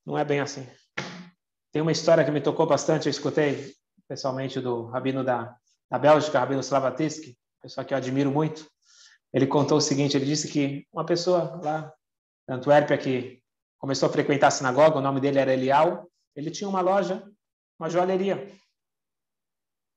Não 0.05 0.19
é 0.19 0.25
bem 0.25 0.41
assim. 0.41 0.69
Tem 1.73 1.81
uma 1.81 1.93
história 1.93 2.25
que 2.25 2.31
me 2.31 2.41
tocou 2.41 2.67
bastante, 2.67 3.07
eu 3.07 3.11
escutei 3.11 3.75
pessoalmente 4.07 4.61
do 4.61 4.87
rabino 4.87 5.25
da 5.25 5.57
na 5.91 5.99
Bélgica, 5.99 6.41
Rabino 6.41 6.61
Slavatsky, 6.61 7.39
pessoa 7.62 7.86
que 7.86 7.94
eu 7.94 7.98
admiro 7.98 8.32
muito, 8.32 8.70
ele 9.34 9.46
contou 9.48 9.78
o 9.78 9.82
seguinte, 9.82 10.18
ele 10.18 10.26
disse 10.26 10.48
que 10.48 10.88
uma 10.92 11.06
pessoa 11.06 11.60
lá 11.64 11.94
na 12.48 12.56
Antuérpia 12.56 12.98
que 12.98 13.42
começou 13.78 14.10
a 14.10 14.12
frequentar 14.12 14.48
a 14.48 14.52
sinagoga, 14.52 14.98
o 14.98 15.02
nome 15.02 15.20
dele 15.20 15.40
era 15.40 15.54
Elial, 15.54 16.10
ele 16.36 16.50
tinha 16.50 16.70
uma 16.70 16.82
loja, 16.82 17.24
uma 17.80 17.90
joalheria. 17.90 18.52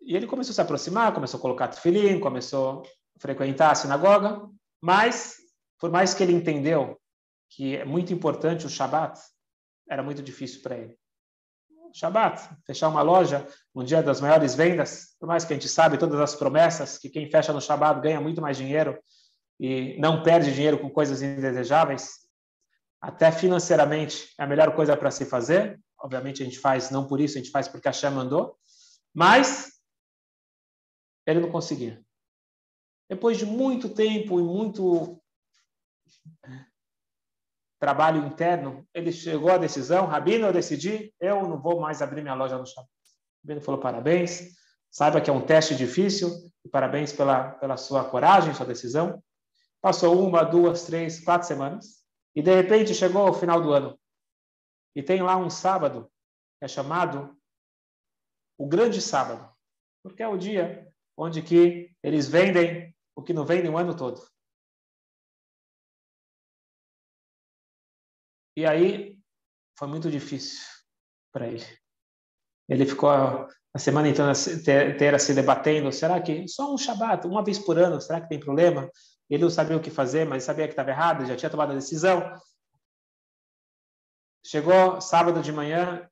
E 0.01 0.17
ele 0.17 0.27
começou 0.27 0.53
a 0.53 0.55
se 0.55 0.61
aproximar, 0.61 1.15
começou 1.15 1.39
a 1.39 1.41
colocar 1.41 1.69
tefilim, 1.69 2.21
começou 2.21 2.83
a 3.17 3.21
frequentar 3.21 3.71
a 3.71 3.75
sinagoga, 3.75 4.49
mas 4.81 5.37
por 5.79 5.91
mais 5.91 6.15
que 6.15 6.23
ele 6.23 6.33
entendeu 6.33 7.01
que 7.51 7.77
é 7.77 7.85
muito 7.85 8.13
importante 8.13 8.67
o 8.67 8.71
Shabat, 8.71 9.21
era 9.89 10.03
muito 10.03 10.23
difícil 10.23 10.63
para 10.63 10.77
ele. 10.77 10.99
Shabat, 11.93 12.49
fechar 12.67 12.89
uma 12.89 13.03
loja 13.03 13.47
um 13.75 13.85
dia 13.85 14.03
das 14.03 14.21
maiores 14.21 14.55
vendas, 14.55 15.15
por 15.19 15.27
mais 15.27 15.45
que 15.45 15.53
a 15.53 15.57
gente 15.57 15.69
sabe 15.69 15.99
todas 15.99 16.19
as 16.21 16.35
promessas 16.35 16.99
que 16.99 17.09
quem 17.09 17.31
fecha 17.31 17.53
no 17.53 17.61
Shabat 17.61 18.01
ganha 18.01 18.21
muito 18.21 18.41
mais 18.41 18.57
dinheiro 18.57 18.99
e 19.59 19.99
não 20.01 20.23
perde 20.23 20.53
dinheiro 20.53 20.79
com 20.79 20.91
coisas 20.91 21.23
indesejáveis, 21.23 22.23
até 23.01 23.33
financeiramente 23.33 24.33
é 24.39 24.45
a 24.45 24.47
melhor 24.47 24.75
coisa 24.75 24.97
para 24.97 25.11
se 25.11 25.25
fazer. 25.25 25.81
Obviamente 25.99 26.43
a 26.43 26.45
gente 26.45 26.59
faz 26.59 26.91
não 26.91 27.07
por 27.07 27.21
isso, 27.21 27.37
a 27.37 27.41
gente 27.41 27.51
faz 27.51 27.69
porque 27.69 27.89
a 27.89 27.93
Shem 27.93 28.11
mandou, 28.11 28.57
mas 29.15 29.73
ele 31.27 31.41
não 31.41 31.51
conseguia. 31.51 32.03
Depois 33.09 33.39
de 33.39 33.45
muito 33.45 33.89
tempo 33.89 34.41
e 34.41 34.43
muito 34.43 35.21
trabalho 37.83 38.25
interno, 38.25 38.87
ele 38.95 39.11
chegou 39.11 39.51
à 39.51 39.59
decisão, 39.59 40.07
Rabino, 40.07 40.47
eu 40.47 40.53
decidi, 40.53 41.13
eu 41.19 41.43
não 41.43 41.61
vou 41.61 41.81
mais 41.81 42.01
abrir 42.01 42.23
minha 42.23 42.33
loja 42.33 42.57
no. 42.57 42.63
O 42.63 42.67
Rabino 43.43 43.61
falou, 43.61 43.81
parabéns, 43.81 44.53
saiba 44.89 45.21
que 45.21 45.29
é 45.29 45.33
um 45.33 45.45
teste 45.45 45.75
difícil, 45.75 46.31
e 46.65 46.69
parabéns 46.69 47.13
pela, 47.13 47.51
pela 47.55 47.77
sua 47.77 48.05
coragem, 48.05 48.55
sua 48.55 48.65
decisão. 48.65 49.21
Passou 49.81 50.25
uma, 50.25 50.45
duas, 50.45 50.85
três, 50.85 51.25
quatro 51.25 51.49
semanas. 51.49 52.05
E 52.37 52.41
de 52.41 52.55
repente 52.55 52.95
chegou 52.95 53.29
o 53.29 53.35
final 53.35 53.61
do 53.61 53.73
ano. 53.73 53.99
E 54.95 55.03
tem 55.03 55.21
lá 55.21 55.37
um 55.37 55.51
sábado, 55.51 56.09
que 56.61 56.65
é 56.65 56.69
chamado 56.69 57.37
o 58.57 58.65
Grande 58.65 59.03
Sábado. 59.03 59.53
Porque 60.05 60.23
é 60.23 60.29
o 60.29 60.37
dia 60.37 60.87
onde 61.17 61.43
que 61.43 61.91
eles 62.01 62.29
vendem 62.29 62.95
o 63.17 63.23
que 63.25 63.33
não 63.33 63.45
vendem 63.45 63.73
o 63.73 63.77
ano 63.77 63.97
todo. 63.97 64.23
E 68.57 68.67
aí 68.67 69.19
foi 69.79 69.89
muito 69.89 70.11
difícil 70.11 70.61
para 71.33 71.47
ele. 71.47 71.65
Ele 72.69 72.87
ficou 72.87 73.11
a 73.11 73.79
semana 73.79 74.09
inteira 74.09 75.19
se 75.19 75.35
debatendo, 75.35 75.91
será 75.91 76.21
que 76.21 76.47
só 76.47 76.73
um 76.73 76.77
Shabat, 76.77 77.27
uma 77.27 77.43
vez 77.43 77.59
por 77.59 77.79
ano, 77.79 78.01
será 78.01 78.21
que 78.21 78.29
tem 78.29 78.39
problema? 78.39 78.91
Ele 79.31 79.43
não 79.43 79.51
sabia 79.51 79.77
o 79.77 79.81
que 79.81 79.91
fazer, 79.91 80.27
mas 80.27 80.45
sabia 80.45 80.67
que 80.67 80.73
estava 80.73 80.91
errado, 80.91 81.25
já 81.25 81.35
tinha 81.35 81.51
tomado 81.51 81.73
a 81.73 81.77
decisão. 81.77 82.39
Chegou 84.45 85.01
sábado 85.01 85.41
de 85.41 85.51
manhã, 85.51 86.07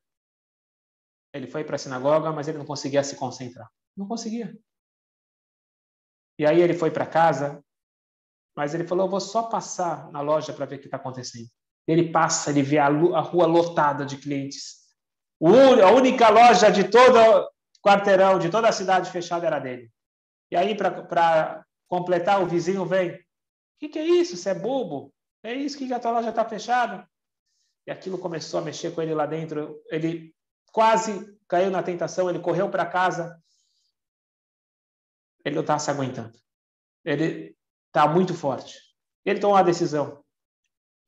ele 1.34 1.46
foi 1.46 1.62
para 1.64 1.76
a 1.76 1.78
sinagoga, 1.78 2.32
mas 2.32 2.48
ele 2.48 2.56
não 2.56 2.64
conseguia 2.64 3.04
se 3.04 3.16
concentrar. 3.16 3.70
Não 3.94 4.08
conseguia. 4.08 4.58
E 6.38 6.46
aí 6.46 6.60
ele 6.60 6.72
foi 6.72 6.90
para 6.90 7.04
casa, 7.04 7.62
mas 8.56 8.72
ele 8.72 8.86
falou: 8.86 9.08
vou 9.08 9.20
só 9.20 9.42
passar 9.42 10.10
na 10.10 10.22
loja 10.22 10.54
para 10.54 10.64
ver 10.64 10.76
o 10.76 10.78
que 10.78 10.86
está 10.86 10.96
acontecendo. 10.96 11.50
Ele 11.86 12.10
passa, 12.10 12.50
ele 12.50 12.62
vê 12.62 12.78
a, 12.78 12.88
rua 12.88 13.46
lotada 13.46 14.04
de 14.04 14.16
clientes. 14.16 14.80
a 15.42 15.90
única 15.90 16.28
loja 16.28 16.70
de 16.70 16.84
todo 16.84 17.16
o 17.18 17.50
quarteirão, 17.82 18.38
de 18.38 18.50
toda 18.50 18.68
a 18.68 18.72
cidade 18.72 19.10
fechada 19.10 19.46
era 19.46 19.58
dele. 19.58 19.90
E 20.50 20.56
aí, 20.56 20.76
para 20.76 21.64
completar, 21.88 22.42
o 22.42 22.46
vizinho 22.46 22.84
vem. 22.84 23.12
O 23.12 23.18
que, 23.78 23.88
que, 23.88 23.98
é 23.98 24.04
isso? 24.04 24.36
Você 24.36 24.50
é 24.50 24.54
bobo? 24.54 25.12
É 25.42 25.54
isso 25.54 25.78
que 25.78 25.92
a 25.92 25.98
tua 25.98 26.12
loja 26.12 26.30
está 26.30 26.44
fechada? 26.44 27.08
E 27.86 27.90
aquilo 27.90 28.18
começou 28.18 28.60
a 28.60 28.62
mexer 28.62 28.94
com 28.94 29.00
ele 29.00 29.14
lá 29.14 29.26
dentro. 29.26 29.80
Ele 29.90 30.34
quase 30.72 31.36
caiu 31.48 31.70
na 31.70 31.82
tentação, 31.82 32.28
ele 32.28 32.40
correu 32.40 32.70
para 32.70 32.86
casa. 32.86 33.40
Ele 35.44 35.54
não 35.54 35.62
está 35.62 35.78
se 35.78 35.90
aguentando. 35.90 36.38
Ele 37.04 37.56
está 37.86 38.06
muito 38.06 38.34
forte. 38.34 38.78
Ele 39.24 39.40
tomou 39.40 39.56
uma 39.56 39.64
decisão. 39.64 40.22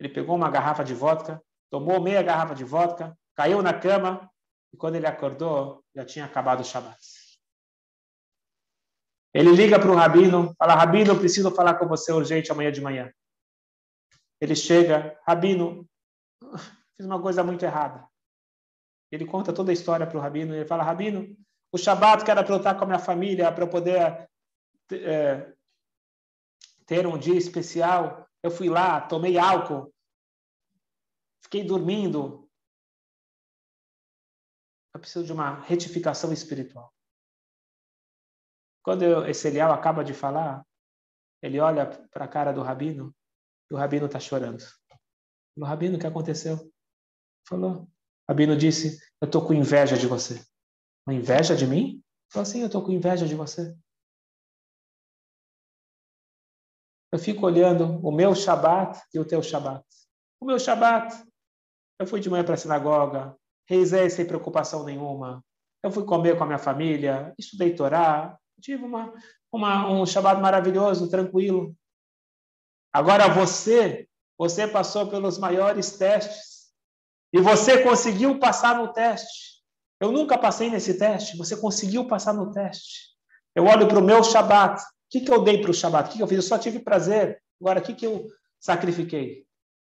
Ele 0.02 0.08
pegou 0.08 0.34
uma 0.34 0.50
garrafa 0.50 0.82
de 0.82 0.94
vodka, 0.94 1.40
tomou 1.70 2.02
meia 2.02 2.20
garrafa 2.24 2.56
de 2.56 2.64
vodka, 2.64 3.16
caiu 3.36 3.62
na 3.62 3.72
cama 3.72 4.28
e 4.72 4.76
quando 4.76 4.96
ele 4.96 5.06
acordou, 5.06 5.84
já 5.94 6.04
tinha 6.04 6.24
acabado 6.24 6.58
o 6.58 6.64
Shabat. 6.64 6.98
Ele 9.32 9.52
liga 9.52 9.78
para 9.78 9.92
o 9.92 9.94
rabino, 9.94 10.52
fala: 10.58 10.74
Rabino, 10.74 11.16
preciso 11.16 11.52
falar 11.52 11.74
com 11.74 11.86
você 11.86 12.10
urgente 12.10 12.50
amanhã 12.50 12.72
de 12.72 12.80
manhã. 12.80 13.12
Ele 14.40 14.56
chega, 14.56 15.16
Rabino, 15.24 15.88
fiz 16.96 17.06
uma 17.06 17.22
coisa 17.22 17.44
muito 17.44 17.64
errada. 17.64 18.04
Ele 19.12 19.24
conta 19.24 19.52
toda 19.52 19.70
a 19.70 19.72
história 19.72 20.04
para 20.04 20.18
o 20.18 20.20
rabino. 20.20 20.52
Ele 20.52 20.64
fala: 20.64 20.82
Rabino, 20.82 21.32
o 21.70 21.78
Shabat 21.78 22.24
que 22.24 22.30
era 22.32 22.42
para 22.42 22.52
eu 22.52 22.58
estar 22.58 22.74
com 22.74 22.82
a 22.82 22.86
minha 22.88 22.98
família, 22.98 23.52
para 23.52 23.62
eu 23.62 23.68
poder 23.68 24.28
é, 24.90 25.52
ter 26.86 27.06
um 27.06 27.16
dia 27.16 27.38
especial, 27.38 28.28
eu 28.42 28.50
fui 28.50 28.68
lá, 28.68 29.00
tomei 29.00 29.38
álcool, 29.38 29.91
fiquei 31.42 31.64
dormindo. 31.64 32.48
Eu 34.94 35.00
preciso 35.00 35.24
de 35.24 35.32
uma 35.32 35.60
retificação 35.60 36.32
espiritual. 36.32 36.92
Quando 38.82 39.02
eu, 39.02 39.26
esse 39.26 39.48
Elial 39.48 39.72
acaba 39.72 40.04
de 40.04 40.12
falar, 40.12 40.66
ele 41.40 41.58
olha 41.60 41.86
para 41.86 42.24
a 42.24 42.28
cara 42.28 42.52
do 42.52 42.62
rabino 42.62 43.14
e 43.70 43.74
o 43.74 43.76
rabino 43.76 44.06
está 44.06 44.18
chorando. 44.18 44.62
O 45.56 45.64
rabino, 45.64 45.96
o 45.96 46.00
que 46.00 46.06
aconteceu? 46.06 46.72
Falou. 47.46 47.82
O 47.82 47.88
rabino 48.28 48.56
disse: 48.56 48.98
Eu 49.20 49.26
estou 49.26 49.46
com 49.46 49.52
inveja 49.52 49.96
de 49.96 50.06
você. 50.06 50.44
Uma 51.06 51.14
inveja 51.14 51.56
de 51.56 51.66
mim? 51.66 52.02
Falou 52.30 52.42
assim: 52.42 52.60
Eu 52.60 52.66
estou 52.66 52.84
com 52.84 52.92
inveja 52.92 53.26
de 53.26 53.34
você. 53.34 53.76
Eu 57.12 57.18
fico 57.18 57.44
olhando 57.44 58.00
o 58.06 58.10
meu 58.10 58.34
Shabat 58.34 59.00
e 59.12 59.18
o 59.18 59.24
teu 59.24 59.42
Shabat. 59.42 59.84
O 60.40 60.46
meu 60.46 60.58
Shabat, 60.58 61.14
eu 62.02 62.06
fui 62.06 62.20
de 62.20 62.30
manhã 62.30 62.44
para 62.44 62.54
a 62.54 62.58
sinagoga, 62.58 63.36
rezei 63.68 64.10
sem 64.10 64.26
preocupação 64.26 64.84
nenhuma. 64.84 65.44
Eu 65.82 65.90
fui 65.90 66.04
comer 66.04 66.36
com 66.36 66.44
a 66.44 66.46
minha 66.46 66.58
família, 66.58 67.34
estudei 67.38 67.74
Torá, 67.74 68.36
tive 68.60 68.84
uma, 68.84 69.12
uma, 69.50 69.90
um 69.90 70.06
Shabat 70.06 70.40
maravilhoso, 70.40 71.10
tranquilo. 71.10 71.74
Agora 72.92 73.28
você, 73.28 74.06
você 74.38 74.68
passou 74.68 75.08
pelos 75.08 75.38
maiores 75.38 75.96
testes 75.96 76.72
e 77.32 77.40
você 77.40 77.82
conseguiu 77.82 78.38
passar 78.38 78.76
no 78.76 78.92
teste. 78.92 79.62
Eu 80.00 80.12
nunca 80.12 80.36
passei 80.36 80.68
nesse 80.68 80.98
teste, 80.98 81.36
você 81.36 81.56
conseguiu 81.56 82.06
passar 82.06 82.34
no 82.34 82.52
teste. 82.52 83.12
Eu 83.54 83.64
olho 83.64 83.88
para 83.88 83.98
o 83.98 84.04
meu 84.04 84.22
Shabat, 84.22 84.82
que, 85.12 85.20
que 85.20 85.30
eu 85.30 85.44
dei 85.44 85.60
para 85.60 85.70
o 85.70 85.74
Shabat? 85.74 86.08
O 86.08 86.12
que, 86.12 86.16
que 86.16 86.22
eu 86.22 86.26
fiz? 86.26 86.38
Eu 86.38 86.42
só 86.42 86.58
tive 86.58 86.78
prazer. 86.78 87.42
Agora, 87.60 87.80
o 87.80 87.82
que, 87.82 87.94
que 87.94 88.06
eu 88.06 88.26
sacrifiquei? 88.58 89.44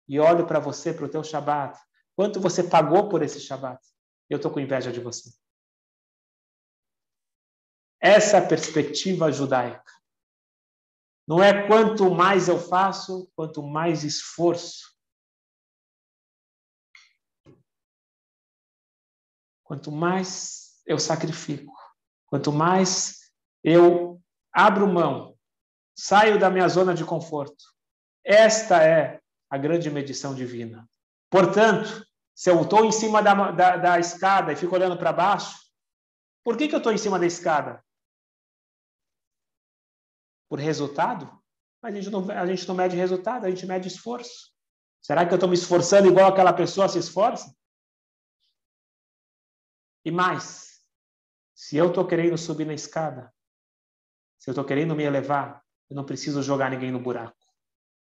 E 0.09 0.19
olho 0.19 0.47
para 0.47 0.59
você, 0.59 0.95
para 0.95 1.05
o 1.05 1.09
teu 1.09 1.23
Shabat. 1.23 1.79
Quanto 2.21 2.39
você 2.39 2.63
pagou 2.63 3.09
por 3.09 3.23
esse 3.23 3.41
Shabat? 3.41 3.83
Eu 4.29 4.37
estou 4.37 4.53
com 4.53 4.61
inveja 4.61 4.93
de 4.93 5.01
você. 5.01 5.33
Essa 7.99 8.37
é 8.37 8.41
a 8.45 8.47
perspectiva 8.47 9.33
judaica. 9.33 9.91
Não 11.27 11.43
é 11.43 11.67
quanto 11.67 12.11
mais 12.11 12.47
eu 12.47 12.61
faço, 12.61 13.33
quanto 13.35 13.63
mais 13.63 14.05
esforço. 14.05 14.95
Quanto 19.65 19.91
mais 19.91 20.83
eu 20.85 20.99
sacrifico, 20.99 21.73
quanto 22.27 22.53
mais 22.53 23.33
eu 23.65 24.23
abro 24.53 24.87
mão, 24.87 25.39
saio 25.97 26.39
da 26.39 26.51
minha 26.51 26.69
zona 26.69 26.93
de 26.93 27.03
conforto. 27.03 27.65
Esta 28.23 28.85
é 28.85 29.23
a 29.49 29.57
grande 29.57 29.91
medição 29.91 30.35
divina. 30.35 30.87
Portanto, 31.31 32.10
se 32.41 32.49
eu 32.49 32.63
estou 32.63 32.87
em 32.87 32.91
cima 32.91 33.23
da, 33.23 33.35
da, 33.51 33.77
da, 33.77 33.99
escada 33.99 34.51
e 34.51 34.57
fico 34.57 34.75
olhando 34.75 34.97
para 34.97 35.13
baixo, 35.13 35.61
por 36.43 36.57
que, 36.57 36.69
que 36.69 36.75
eu 36.75 36.79
estou 36.79 36.91
em 36.91 36.97
cima 36.97 37.19
da 37.19 37.27
escada? 37.27 37.85
Por 40.49 40.59
resultado? 40.59 41.27
Mas 41.83 41.93
a 41.93 42.01
gente, 42.01 42.09
não, 42.09 42.31
a 42.31 42.47
gente 42.47 42.67
não 42.67 42.75
mede 42.75 42.97
resultado, 42.97 43.45
a 43.45 43.51
gente 43.51 43.67
mede 43.67 43.89
esforço. 43.89 44.55
Será 45.03 45.27
que 45.27 45.35
eu 45.35 45.37
estou 45.37 45.51
me 45.51 45.55
esforçando 45.55 46.09
igual 46.09 46.33
aquela 46.33 46.55
pessoa 46.55 46.89
se 46.89 46.99
esforça? 46.99 47.55
E 50.03 50.11
mais, 50.11 50.83
se 51.55 51.77
eu 51.77 51.89
estou 51.89 52.07
querendo 52.07 52.39
subir 52.39 52.65
na 52.65 52.73
escada, 52.73 53.31
se 54.39 54.49
eu 54.49 54.53
estou 54.53 54.65
querendo 54.65 54.97
me 54.97 55.05
elevar, 55.05 55.63
eu 55.91 55.95
não 55.95 56.07
preciso 56.07 56.43
jogar 56.43 56.71
ninguém 56.71 56.91
no 56.91 57.01
buraco. 57.01 57.37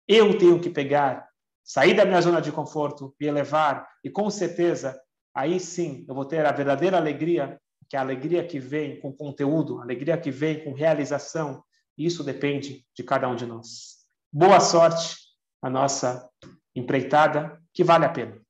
Eu 0.06 0.38
tenho 0.38 0.60
que 0.60 0.70
pegar, 0.70 1.28
sair 1.70 1.94
da 1.94 2.04
minha 2.04 2.20
zona 2.20 2.40
de 2.40 2.50
conforto, 2.50 3.14
me 3.20 3.28
elevar, 3.28 3.86
e 4.02 4.10
com 4.10 4.28
certeza, 4.28 5.00
aí 5.32 5.60
sim, 5.60 6.04
eu 6.08 6.16
vou 6.16 6.24
ter 6.24 6.44
a 6.44 6.50
verdadeira 6.50 6.96
alegria, 6.96 7.60
que 7.88 7.94
é 7.94 7.98
a 8.00 8.02
alegria 8.02 8.44
que 8.44 8.58
vem 8.58 9.00
com 9.00 9.12
conteúdo, 9.12 9.78
a 9.78 9.84
alegria 9.84 10.18
que 10.18 10.32
vem 10.32 10.64
com 10.64 10.72
realização. 10.72 11.62
Isso 11.96 12.24
depende 12.24 12.84
de 12.92 13.04
cada 13.04 13.28
um 13.28 13.36
de 13.36 13.46
nós. 13.46 13.98
Boa 14.32 14.58
sorte 14.58 15.16
a 15.62 15.70
nossa 15.70 16.28
empreitada, 16.74 17.62
que 17.72 17.84
vale 17.84 18.04
a 18.04 18.08
pena. 18.08 18.40